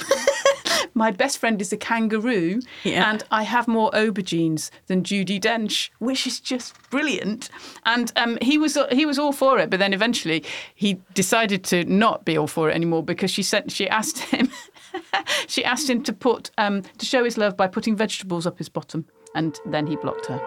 My 0.94 1.10
best 1.10 1.38
friend 1.38 1.60
is 1.60 1.72
a 1.72 1.76
kangaroo, 1.76 2.60
Yeah. 2.84 3.10
and 3.10 3.22
I 3.30 3.42
have 3.44 3.68
more 3.68 3.90
aubergines 3.92 4.70
than 4.86 5.02
Judi 5.02 5.40
Dench, 5.40 5.90
which 5.98 6.26
is 6.26 6.40
just 6.40 6.74
brilliant. 6.90 7.50
And 7.84 8.12
um, 8.16 8.38
he 8.42 8.58
was 8.58 8.76
he 8.90 9.06
was 9.06 9.18
all 9.18 9.32
for 9.32 9.58
it, 9.58 9.70
but 9.70 9.78
then 9.78 9.92
eventually 9.92 10.44
he 10.74 10.98
decided 11.14 11.62
to 11.64 11.84
not 11.84 12.24
be 12.24 12.36
all 12.36 12.46
for 12.46 12.70
it 12.70 12.74
anymore 12.74 13.02
because 13.04 13.30
she 13.30 13.42
said 13.42 13.70
she 13.70 13.88
asked 13.88 14.18
him 14.18 14.50
she 15.46 15.64
asked 15.64 15.88
him 15.88 16.02
to 16.04 16.12
put 16.12 16.50
um, 16.58 16.82
to 16.98 17.06
show 17.06 17.24
his 17.24 17.38
love 17.38 17.56
by 17.56 17.66
putting 17.66 17.96
vegetables 17.96 18.46
up 18.46 18.58
his 18.58 18.68
bottom, 18.68 19.06
and 19.34 19.60
then 19.66 19.86
he 19.86 19.96
blocked 19.96 20.26
her. 20.26 20.40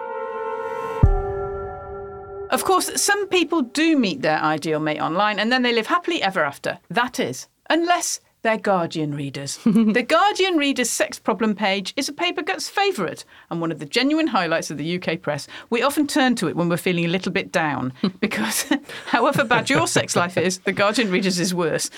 Of 2.50 2.64
course, 2.64 3.00
some 3.00 3.28
people 3.28 3.62
do 3.62 3.96
meet 3.96 4.20
their 4.20 4.38
ideal 4.38 4.78
mate 4.78 5.00
online 5.00 5.38
and 5.38 5.50
then 5.50 5.62
they 5.62 5.72
live 5.72 5.86
happily 5.86 6.22
ever 6.22 6.44
after. 6.44 6.78
That 6.90 7.18
is, 7.18 7.48
unless 7.70 8.20
they're 8.42 8.58
Guardian 8.58 9.14
readers. 9.14 9.56
the 9.64 10.04
Guardian 10.06 10.56
Readers 10.56 10.90
Sex 10.90 11.18
Problem 11.18 11.54
page 11.54 11.94
is 11.96 12.08
a 12.08 12.12
Paper 12.12 12.42
Cuts 12.42 12.68
favourite 12.68 13.24
and 13.50 13.60
one 13.60 13.70
of 13.70 13.78
the 13.78 13.86
genuine 13.86 14.26
highlights 14.26 14.70
of 14.70 14.78
the 14.78 15.00
UK 15.00 15.20
press. 15.22 15.46
We 15.70 15.82
often 15.82 16.06
turn 16.06 16.34
to 16.36 16.48
it 16.48 16.56
when 16.56 16.68
we're 16.68 16.76
feeling 16.76 17.04
a 17.04 17.08
little 17.08 17.32
bit 17.32 17.52
down 17.52 17.92
because, 18.20 18.64
however 19.06 19.44
bad 19.44 19.70
your 19.70 19.86
sex 19.86 20.16
life 20.16 20.36
is, 20.36 20.58
the 20.58 20.72
Guardian 20.72 21.10
Readers 21.10 21.38
is 21.38 21.54
worse. 21.54 21.88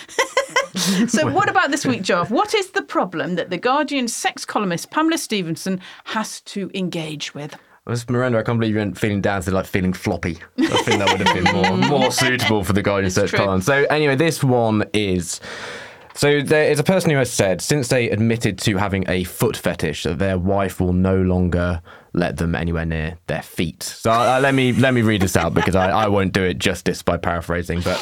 so, 1.07 1.31
what 1.31 1.49
about 1.49 1.71
this 1.71 1.87
week, 1.87 2.03
Jarv? 2.03 2.31
What 2.31 2.55
is 2.55 2.71
the 2.71 2.83
problem 2.83 3.37
that 3.37 3.51
the 3.51 3.59
Guardian 3.59 4.09
sex 4.09 4.45
columnist 4.45 4.91
Pamela 4.91 5.19
Stephenson 5.19 5.81
has 6.05 6.41
to 6.43 6.71
engage 6.75 7.35
with? 7.35 7.57
Well, 7.87 7.97
Miranda, 8.09 8.39
I 8.39 8.43
can't 8.43 8.59
believe 8.59 8.75
you 8.75 8.81
weren't 8.81 8.99
feeling 8.99 9.21
down 9.21 9.43
to 9.43 9.51
like 9.51 9.67
feeling 9.67 9.93
floppy. 9.93 10.39
I 10.59 10.67
think 10.83 11.01
that 11.01 11.11
would 11.11 11.27
have 11.27 11.35
been 11.35 11.53
more 11.55 11.77
more 12.01 12.11
suitable 12.11 12.65
for 12.65 12.73
the 12.73 12.81
Guardian 12.81 13.11
Search 13.11 13.31
true. 13.31 13.41
column. 13.41 13.61
So 13.61 13.85
anyway, 13.91 14.17
this 14.17 14.43
one 14.43 14.85
is 14.95 15.39
So 16.15 16.41
there 16.43 16.71
is 16.71 16.79
a 16.79 16.85
person 16.85 17.11
who 17.11 17.17
has 17.17 17.31
said 17.31 17.61
since 17.61 17.89
they 17.89 18.09
admitted 18.09 18.59
to 18.61 18.77
having 18.77 19.05
a 19.09 19.25
foot 19.25 19.57
fetish 19.57 20.05
that 20.05 20.19
their 20.19 20.39
wife 20.39 20.81
will 20.81 20.93
no 20.93 21.21
longer 21.21 21.83
let 22.13 22.37
them 22.37 22.55
anywhere 22.55 22.85
near 22.85 23.19
their 23.27 23.43
feet. 23.43 23.83
So 23.83 24.13
uh, 24.13 24.39
let 24.41 24.55
me 24.55 24.73
let 24.73 24.95
me 24.95 25.03
read 25.03 25.23
this 25.23 25.37
out 25.37 25.55
because 25.55 25.75
I, 25.75 25.91
I 25.91 26.09
won't 26.09 26.33
do 26.33 26.43
it 26.45 26.59
justice 26.59 27.03
by 27.03 27.17
paraphrasing, 27.17 27.81
but 27.81 27.99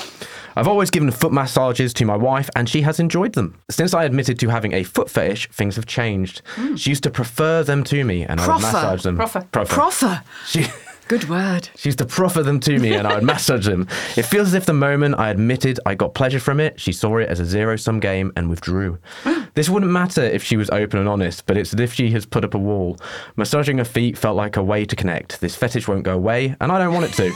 I've 0.55 0.69
always 0.69 0.91
given 0.91 1.11
foot 1.11 1.33
massages 1.33 1.95
to 1.95 2.05
my 2.05 2.17
wife 2.17 2.51
and 2.55 2.69
she 2.69 2.83
has 2.83 3.01
enjoyed 3.01 3.33
them. 3.33 3.59
Since 3.71 3.95
I 3.95 4.05
admitted 4.05 4.39
to 4.41 4.49
having 4.51 4.75
a 4.75 4.83
foot 4.83 5.09
fetish, 5.09 5.49
things 5.51 5.77
have 5.77 5.87
changed. 5.87 6.43
She 6.77 6.91
used 6.91 7.03
to 7.05 7.11
prefer 7.11 7.63
them 7.63 7.83
to 7.85 8.05
me 8.05 8.25
and 8.25 8.39
I 8.39 8.47
would 8.47 8.61
massage 8.61 9.03
them. 9.03 9.17
Proffer. 9.17 9.49
Proffer. 9.51 9.75
Proffer. 9.75 10.23
She, 10.47 10.67
Good 11.13 11.29
word. 11.29 11.69
she 11.77 11.91
used 11.91 11.99
to 11.99 12.07
proffer 12.07 12.43
them 12.43 12.59
to 12.61 12.79
me 12.79 12.95
and 12.95 13.07
I 13.07 13.17
would 13.17 13.23
massage 13.23 13.67
them. 13.67 13.87
It 14.17 14.23
feels 14.23 14.49
as 14.49 14.55
if 14.55 14.65
the 14.65 14.73
moment 14.73 15.17
I 15.19 15.29
admitted 15.29 15.79
I 15.85 15.95
got 15.95 16.15
pleasure 16.15 16.41
from 16.41 16.59
it, 16.59 16.81
she 16.81 16.91
saw 16.91 17.19
it 17.19 17.29
as 17.29 17.39
a 17.39 17.45
zero 17.45 17.77
sum 17.77 18.01
game 18.01 18.33
and 18.35 18.49
withdrew. 18.49 18.97
this 19.55 19.69
wouldn't 19.69 19.93
matter 19.93 20.23
if 20.23 20.43
she 20.43 20.57
was 20.57 20.71
open 20.71 20.99
and 20.99 21.11
honest, 21.11 21.45
but 21.45 21.59
it's 21.59 21.75
as 21.75 21.81
if 21.81 21.93
she 21.93 22.11
has 22.13 22.25
put 22.25 22.47
up 22.47 22.55
a 22.55 22.59
wall. 22.59 22.97
Massaging 23.37 23.77
her 23.77 23.85
feet 23.85 24.17
felt 24.17 24.37
like 24.37 24.57
a 24.57 24.63
way 24.63 24.87
to 24.87 24.97
connect. 24.97 25.39
This 25.43 25.55
fetish 25.55 25.87
won't 25.87 26.03
go 26.03 26.15
away 26.15 26.57
and 26.63 26.73
I 26.73 26.79
don't 26.79 26.95
want 26.95 27.05
it 27.05 27.13
to. 27.17 27.31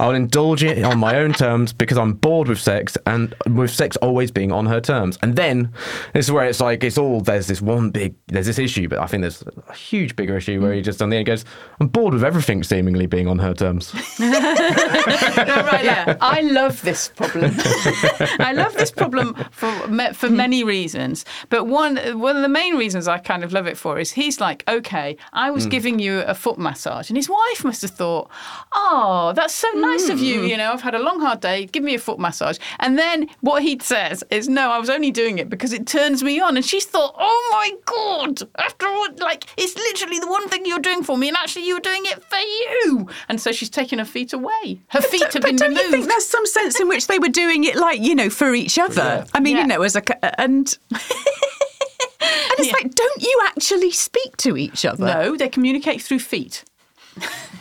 I'll 0.00 0.14
indulge 0.14 0.64
it 0.64 0.82
on 0.82 0.98
my 0.98 1.18
own 1.18 1.34
terms 1.34 1.74
because 1.74 1.98
I'm 1.98 2.14
bored 2.14 2.48
with 2.48 2.60
sex 2.60 2.96
and 3.04 3.34
with 3.46 3.70
sex 3.70 3.98
always 3.98 4.30
being 4.30 4.52
on 4.52 4.64
her 4.64 4.80
terms. 4.80 5.18
And 5.20 5.36
then 5.36 5.70
this 6.14 6.24
is 6.24 6.32
where 6.32 6.46
it's 6.46 6.60
like 6.60 6.82
it's 6.82 6.96
all 6.96 7.20
there's 7.20 7.46
this 7.46 7.60
one 7.60 7.90
big 7.90 8.14
there's 8.28 8.46
this 8.46 8.58
issue, 8.58 8.88
but 8.88 9.00
I 9.00 9.06
think 9.06 9.20
there's 9.20 9.44
a 9.68 9.74
huge 9.74 10.16
bigger 10.16 10.38
issue 10.38 10.62
where 10.62 10.72
mm. 10.72 10.76
he 10.76 10.80
just 10.80 11.02
on 11.02 11.10
the 11.10 11.18
end 11.18 11.26
goes, 11.26 11.44
I'm 11.78 11.88
bored 11.88 12.14
with 12.14 12.24
everything 12.24 12.62
seemingly 12.62 13.04
being 13.04 13.17
on 13.26 13.38
her 13.38 13.54
terms. 13.54 13.94
right, 14.20 15.84
yeah. 15.84 16.16
I 16.20 16.40
love 16.42 16.82
this 16.82 17.08
problem. 17.08 17.52
I 17.58 18.52
love 18.54 18.74
this 18.74 18.90
problem 18.90 19.34
for 19.50 19.70
for 20.12 20.28
hmm. 20.28 20.36
many 20.36 20.64
reasons, 20.64 21.24
but 21.48 21.64
one 21.64 21.96
one 22.18 22.36
of 22.36 22.42
the 22.42 22.48
main 22.48 22.76
reasons 22.76 23.08
I 23.08 23.18
kind 23.18 23.42
of 23.42 23.52
love 23.52 23.66
it 23.66 23.76
for 23.76 23.98
is 23.98 24.12
he's 24.12 24.40
like, 24.40 24.62
okay, 24.68 25.16
I 25.32 25.50
was 25.50 25.64
hmm. 25.64 25.70
giving 25.70 25.98
you 25.98 26.20
a 26.20 26.34
foot 26.34 26.58
massage, 26.58 27.10
and 27.10 27.16
his 27.16 27.28
wife 27.28 27.64
must 27.64 27.82
have 27.82 27.92
thought, 27.92 28.30
oh, 28.74 29.32
that's 29.34 29.54
so 29.54 29.68
nice 29.74 30.08
of 30.08 30.20
you. 30.20 30.40
Hmm. 30.40 30.46
You 30.46 30.56
know, 30.58 30.72
I've 30.72 30.82
had 30.82 30.94
a 30.94 30.98
long 31.00 31.20
hard 31.20 31.40
day. 31.40 31.66
Give 31.66 31.82
me 31.82 31.94
a 31.94 31.98
foot 31.98 32.18
massage, 32.18 32.58
and 32.78 32.98
then 32.98 33.28
what 33.40 33.62
he 33.62 33.78
says 33.80 34.22
is, 34.30 34.48
no, 34.48 34.70
I 34.70 34.78
was 34.78 34.90
only 34.90 35.10
doing 35.10 35.38
it 35.38 35.48
because 35.48 35.72
it 35.72 35.86
turns 35.86 36.22
me 36.22 36.40
on, 36.40 36.56
and 36.56 36.64
she's 36.64 36.84
thought, 36.84 37.14
oh 37.18 37.48
my 37.52 37.72
god, 37.84 38.48
after 38.58 38.86
all, 38.86 39.08
like 39.18 39.46
it's 39.56 39.74
literally 39.76 40.18
the 40.18 40.28
one 40.28 40.48
thing 40.48 40.66
you're 40.66 40.78
doing 40.78 41.02
for 41.02 41.16
me, 41.16 41.28
and 41.28 41.36
actually 41.36 41.66
you 41.66 41.74
were 41.74 41.80
doing 41.80 42.02
it 42.04 42.22
for 42.24 42.36
you, 42.36 42.97
and 43.28 43.40
so 43.40 43.52
she's 43.52 43.70
taken 43.70 43.98
her 43.98 44.04
feet 44.04 44.32
away. 44.32 44.80
Her 44.88 45.00
feet 45.00 45.32
have 45.32 45.42
been 45.42 45.56
don't 45.56 45.70
removed. 45.70 45.84
you 45.86 45.90
think 45.90 46.06
there's 46.08 46.26
some 46.26 46.46
sense 46.46 46.80
in 46.80 46.88
which 46.88 47.06
they 47.06 47.18
were 47.18 47.28
doing 47.28 47.64
it 47.64 47.76
like 47.76 48.00
you 48.00 48.14
know 48.14 48.30
for 48.30 48.54
each 48.54 48.78
other? 48.78 49.24
I 49.34 49.40
mean, 49.40 49.56
Yeah. 49.56 49.62
you 49.62 49.68
know, 49.68 49.82
as 49.82 49.96
a 49.96 50.00
c- 50.06 50.14
and 50.38 50.76
and 50.90 51.00
it's 52.58 52.66
Yeah. 52.66 52.72
like, 52.72 52.94
don't 52.94 53.22
you 53.22 53.40
actually 53.46 53.90
speak 53.92 54.36
to 54.38 54.56
each 54.56 54.84
other? 54.84 55.06
No, 55.06 55.36
they 55.36 55.48
communicate 55.48 56.02
through 56.02 56.18
feet. 56.20 56.64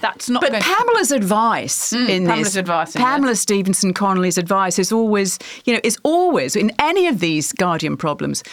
That's 0.01 0.29
not 0.29 0.41
But 0.41 0.51
going 0.51 0.61
Pamela's 0.61 1.11
advice 1.11 1.91
mm, 1.91 2.07
in 2.07 2.25
Pamela's 2.27 2.49
this, 2.49 2.55
advice 2.57 2.95
in 2.95 3.01
Pamela 3.01 3.35
Stephenson 3.35 3.91
Connolly's 3.91 4.37
advice 4.37 4.77
is 4.77 4.91
always, 4.91 5.39
you 5.65 5.73
know, 5.73 5.79
is 5.83 5.97
always 6.03 6.55
in 6.55 6.71
any 6.77 7.07
of 7.07 7.19
these 7.19 7.53
guardian 7.53 7.97
problems. 7.97 8.43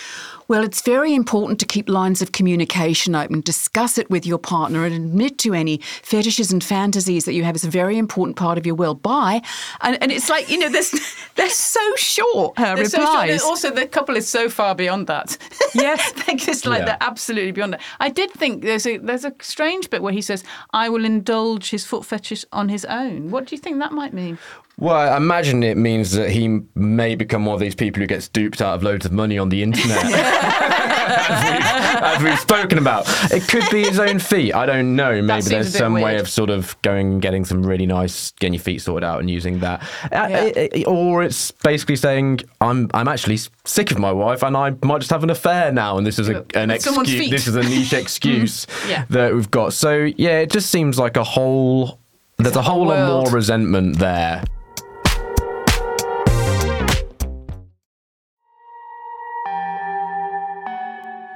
Well, 0.46 0.62
it's 0.62 0.82
very 0.82 1.14
important 1.14 1.58
to 1.60 1.66
keep 1.66 1.88
lines 1.88 2.20
of 2.20 2.32
communication 2.32 3.14
open, 3.14 3.40
discuss 3.40 3.96
it 3.98 4.10
with 4.10 4.26
your 4.26 4.38
partner, 4.38 4.84
and 4.84 4.94
admit 4.94 5.38
to 5.38 5.54
any 5.54 5.78
fetishes 6.02 6.52
and 6.52 6.62
fantasies 6.62 7.24
that 7.24 7.32
you 7.32 7.44
have 7.44 7.56
is 7.56 7.64
a 7.64 7.70
very 7.70 7.96
important 7.96 8.36
part 8.36 8.58
of 8.58 8.66
your 8.66 8.74
will. 8.74 8.94
Bye. 8.94 9.40
And, 9.80 9.96
and 10.02 10.12
it's 10.12 10.28
like, 10.28 10.50
you 10.50 10.58
know, 10.58 10.68
there's, 10.68 10.90
they're 11.36 11.48
so 11.48 11.80
short, 11.96 12.58
her 12.58 12.76
They're 12.76 12.84
so 12.86 12.98
short. 12.98 13.08
replies. 13.22 13.42
Also, 13.42 13.70
the 13.70 13.86
couple 13.86 14.16
is 14.16 14.28
so 14.28 14.48
far 14.48 14.74
beyond 14.74 15.06
that. 15.06 15.36
Yes. 15.74 16.12
they're 16.24 16.36
just 16.36 16.66
like 16.66 16.80
Yeah. 16.80 16.84
they're 16.84 16.96
absolutely 17.00 17.50
beyond 17.50 17.72
that. 17.72 17.80
I 17.98 18.08
did 18.08 18.30
think 18.30 18.62
there's 18.62 18.86
a 18.86 18.98
there's 18.98 19.24
a 19.24 19.34
strange 19.40 19.90
bit 19.90 20.02
where 20.02 20.12
he 20.12 20.22
says, 20.22 20.44
"I 20.72 20.88
will 20.88 21.04
indulge 21.04 21.70
his 21.70 21.84
foot 21.84 22.04
fetish 22.04 22.44
on 22.52 22.68
his 22.68 22.84
own." 22.84 23.30
What 23.32 23.46
do 23.46 23.56
you 23.56 23.60
think 23.60 23.80
that 23.80 23.90
might 23.92 24.14
mean? 24.14 24.38
Well, 24.76 24.96
I 24.96 25.16
imagine 25.16 25.62
it 25.62 25.76
means 25.76 26.12
that 26.12 26.30
he 26.30 26.60
may 26.74 27.14
become 27.14 27.46
one 27.46 27.54
of 27.54 27.60
these 27.60 27.76
people 27.76 28.00
who 28.00 28.06
gets 28.08 28.28
duped 28.28 28.60
out 28.60 28.74
of 28.74 28.82
loads 28.82 29.06
of 29.06 29.12
money 29.12 29.38
on 29.38 29.48
the 29.48 29.62
internet. 29.62 30.04
as, 30.04 31.44
we've, 31.44 31.62
as 32.02 32.22
we've 32.22 32.40
spoken 32.40 32.78
about. 32.78 33.04
It 33.32 33.46
could 33.48 33.64
be 33.70 33.84
his 33.84 34.00
own 34.00 34.18
feet. 34.18 34.52
I 34.52 34.66
don't 34.66 34.96
know. 34.96 35.22
Maybe 35.22 35.42
there's 35.42 35.74
some 35.76 35.94
way 35.94 36.18
of 36.18 36.28
sort 36.28 36.50
of 36.50 36.80
going 36.82 37.12
and 37.14 37.22
getting 37.22 37.44
some 37.44 37.64
really 37.64 37.86
nice, 37.86 38.32
getting 38.32 38.54
your 38.54 38.62
feet 38.62 38.80
sorted 38.82 39.04
out 39.04 39.20
and 39.20 39.30
using 39.30 39.60
that. 39.60 39.80
Uh, 40.04 40.26
Yeah. 40.28 40.40
it- 40.44 40.56
it- 40.74 40.86
or 40.88 41.22
it's 41.22 41.50
basically 41.52 41.96
saying, 41.96 42.40
I'm 42.60 42.90
I'm 42.94 43.06
actually 43.06 43.38
sick 43.64 43.90
of 43.92 43.98
my 43.98 44.10
wife 44.12 44.42
and 44.42 44.56
I 44.56 44.74
might 44.82 44.98
just 44.98 45.10
have 45.10 45.22
an 45.22 45.30
affair 45.30 45.70
now. 45.72 45.98
And 45.98 46.06
this 46.06 46.18
is 46.18 46.28
a, 46.28 46.44
an 46.54 46.70
excuse. 46.70 47.30
This 47.30 47.46
is 47.46 47.54
a 47.54 47.62
niche 47.62 47.92
excuse 48.02 48.66
Yeah. 48.88 49.04
that 49.10 49.34
we've 49.34 49.50
got. 49.50 49.72
So, 49.72 50.10
yeah, 50.16 50.40
it 50.40 50.50
just 50.50 50.70
seems 50.70 50.98
like 50.98 51.16
a 51.16 51.24
whole. 51.24 52.00
There's 52.38 52.56
a 52.56 52.62
whole 52.62 52.86
lot 52.86 53.06
more 53.24 53.30
resentment 53.32 53.98
there. 54.00 54.42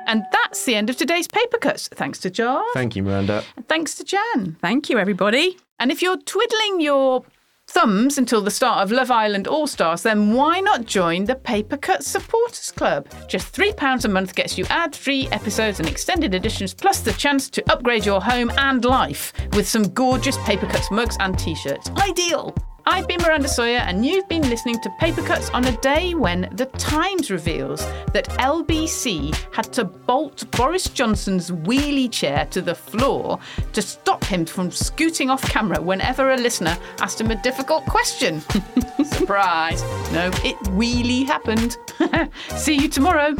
And 0.09 0.25
that's 0.33 0.65
the 0.65 0.75
end 0.75 0.89
of 0.89 0.97
today's 0.97 1.29
paper 1.29 1.59
cuts. 1.59 1.87
Thanks 1.89 2.19
to 2.21 2.31
Jar. 2.31 2.65
Thank 2.73 2.97
you, 2.97 3.03
Miranda. 3.03 3.45
Thanks 3.69 3.95
to 3.97 4.05
Jan. 4.05 4.57
Thank 4.61 4.89
you, 4.89 4.99
everybody. 4.99 5.59
And 5.79 5.93
if 5.93 6.01
you're 6.01 6.17
twiddling 6.17 6.81
your 6.81 7.25
thumbs 7.67 8.17
until 8.17 8.41
the 8.41 8.51
start 8.51 8.83
of 8.83 8.91
Love 8.91 9.11
Island 9.11 9.47
All 9.47 9.67
Stars, 9.67 10.03
then 10.03 10.33
why 10.33 10.61
not 10.61 10.87
join 10.87 11.25
the 11.25 11.35
Paper 11.35 11.77
Cut 11.77 12.03
Supporters 12.03 12.73
Club? 12.73 13.07
Just 13.29 13.55
£3 13.55 14.05
a 14.05 14.09
month 14.09 14.35
gets 14.35 14.57
you 14.57 14.65
ad 14.71 14.97
free 14.97 15.29
episodes 15.31 15.79
and 15.79 15.89
extended 15.89 16.35
editions, 16.35 16.73
plus 16.73 17.01
the 17.01 17.13
chance 17.13 17.51
to 17.51 17.71
upgrade 17.71 18.07
your 18.07 18.23
home 18.23 18.51
and 18.57 18.87
life 18.87 19.35
with 19.53 19.69
some 19.69 19.83
gorgeous 19.91 20.39
Paper 20.39 20.67
Cuts 20.67 20.91
mugs 20.91 21.19
and 21.21 21.39
t 21.39 21.55
shirts. 21.55 21.91
Ideal! 21.99 22.55
I've 22.91 23.07
been 23.07 23.21
Miranda 23.21 23.49
Sawyer, 23.49 23.81
and 23.81 24.05
you've 24.05 24.27
been 24.31 24.49
listening 24.49 24.81
to 24.81 24.89
Paper 24.99 25.21
Cuts 25.21 25.51
on 25.51 25.63
a 25.67 25.77
day 25.83 26.15
when 26.15 26.49
The 26.53 26.65
Times 26.65 27.31
reveals 27.31 27.85
that 28.15 28.31
LBC 28.39 29.37
had 29.55 29.71
to 29.75 29.85
bolt 29.85 30.51
Boris 30.53 30.89
Johnson's 30.89 31.51
wheelie 31.51 32.11
chair 32.11 32.47
to 32.47 32.63
the 32.63 32.75
floor 32.75 33.41
to 33.75 33.83
stop 33.83 34.25
him 34.25 34.47
from 34.47 34.71
scooting 34.71 35.29
off 35.29 35.43
camera 35.43 35.83
whenever 35.83 36.31
a 36.31 36.37
listener 36.39 36.79
asked 37.01 37.21
him 37.21 37.31
a 37.31 37.37
difficult 37.43 37.85
question. 37.85 38.41
Surprise! 39.05 39.83
No, 40.11 40.31
it 40.43 40.57
really 40.71 41.25
happened. 41.25 41.77
See 42.57 42.75
you 42.75 42.89
tomorrow. 42.89 43.35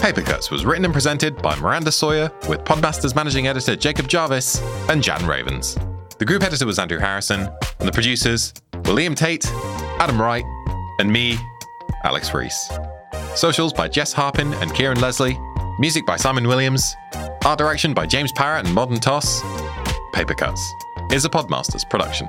Paper 0.00 0.22
Cuts 0.22 0.50
was 0.50 0.64
written 0.64 0.86
and 0.86 0.94
presented 0.94 1.42
by 1.42 1.56
Miranda 1.56 1.92
Sawyer, 1.92 2.32
with 2.48 2.64
Podmasters 2.64 3.14
managing 3.14 3.48
editor 3.48 3.76
Jacob 3.76 4.08
Jarvis 4.08 4.62
and 4.88 5.02
Jan 5.02 5.26
Ravens. 5.26 5.76
The 6.22 6.26
group 6.26 6.44
editor 6.44 6.66
was 6.66 6.78
Andrew 6.78 7.00
Harrison, 7.00 7.50
and 7.80 7.88
the 7.88 7.90
producers 7.90 8.54
were 8.72 8.94
Liam 8.94 9.16
Tait, 9.16 9.44
Adam 9.98 10.22
Wright, 10.22 10.44
and 11.00 11.12
me, 11.12 11.36
Alex 12.04 12.32
Rees. 12.32 12.70
Socials 13.34 13.72
by 13.72 13.88
Jess 13.88 14.14
Harpin 14.14 14.54
and 14.62 14.70
Kieron 14.70 15.02
Leslie. 15.02 15.36
Music 15.80 16.06
by 16.06 16.16
Simon 16.16 16.46
Williams. 16.46 16.94
Art 17.44 17.58
direction 17.58 17.92
by 17.92 18.06
James 18.06 18.30
Parrett 18.34 18.66
and 18.66 18.72
Modern 18.72 19.00
Toss. 19.00 19.42
Paper 20.12 20.34
Cuts 20.34 20.62
is 21.10 21.24
a 21.24 21.28
Podmasters 21.28 21.90
production. 21.90 22.28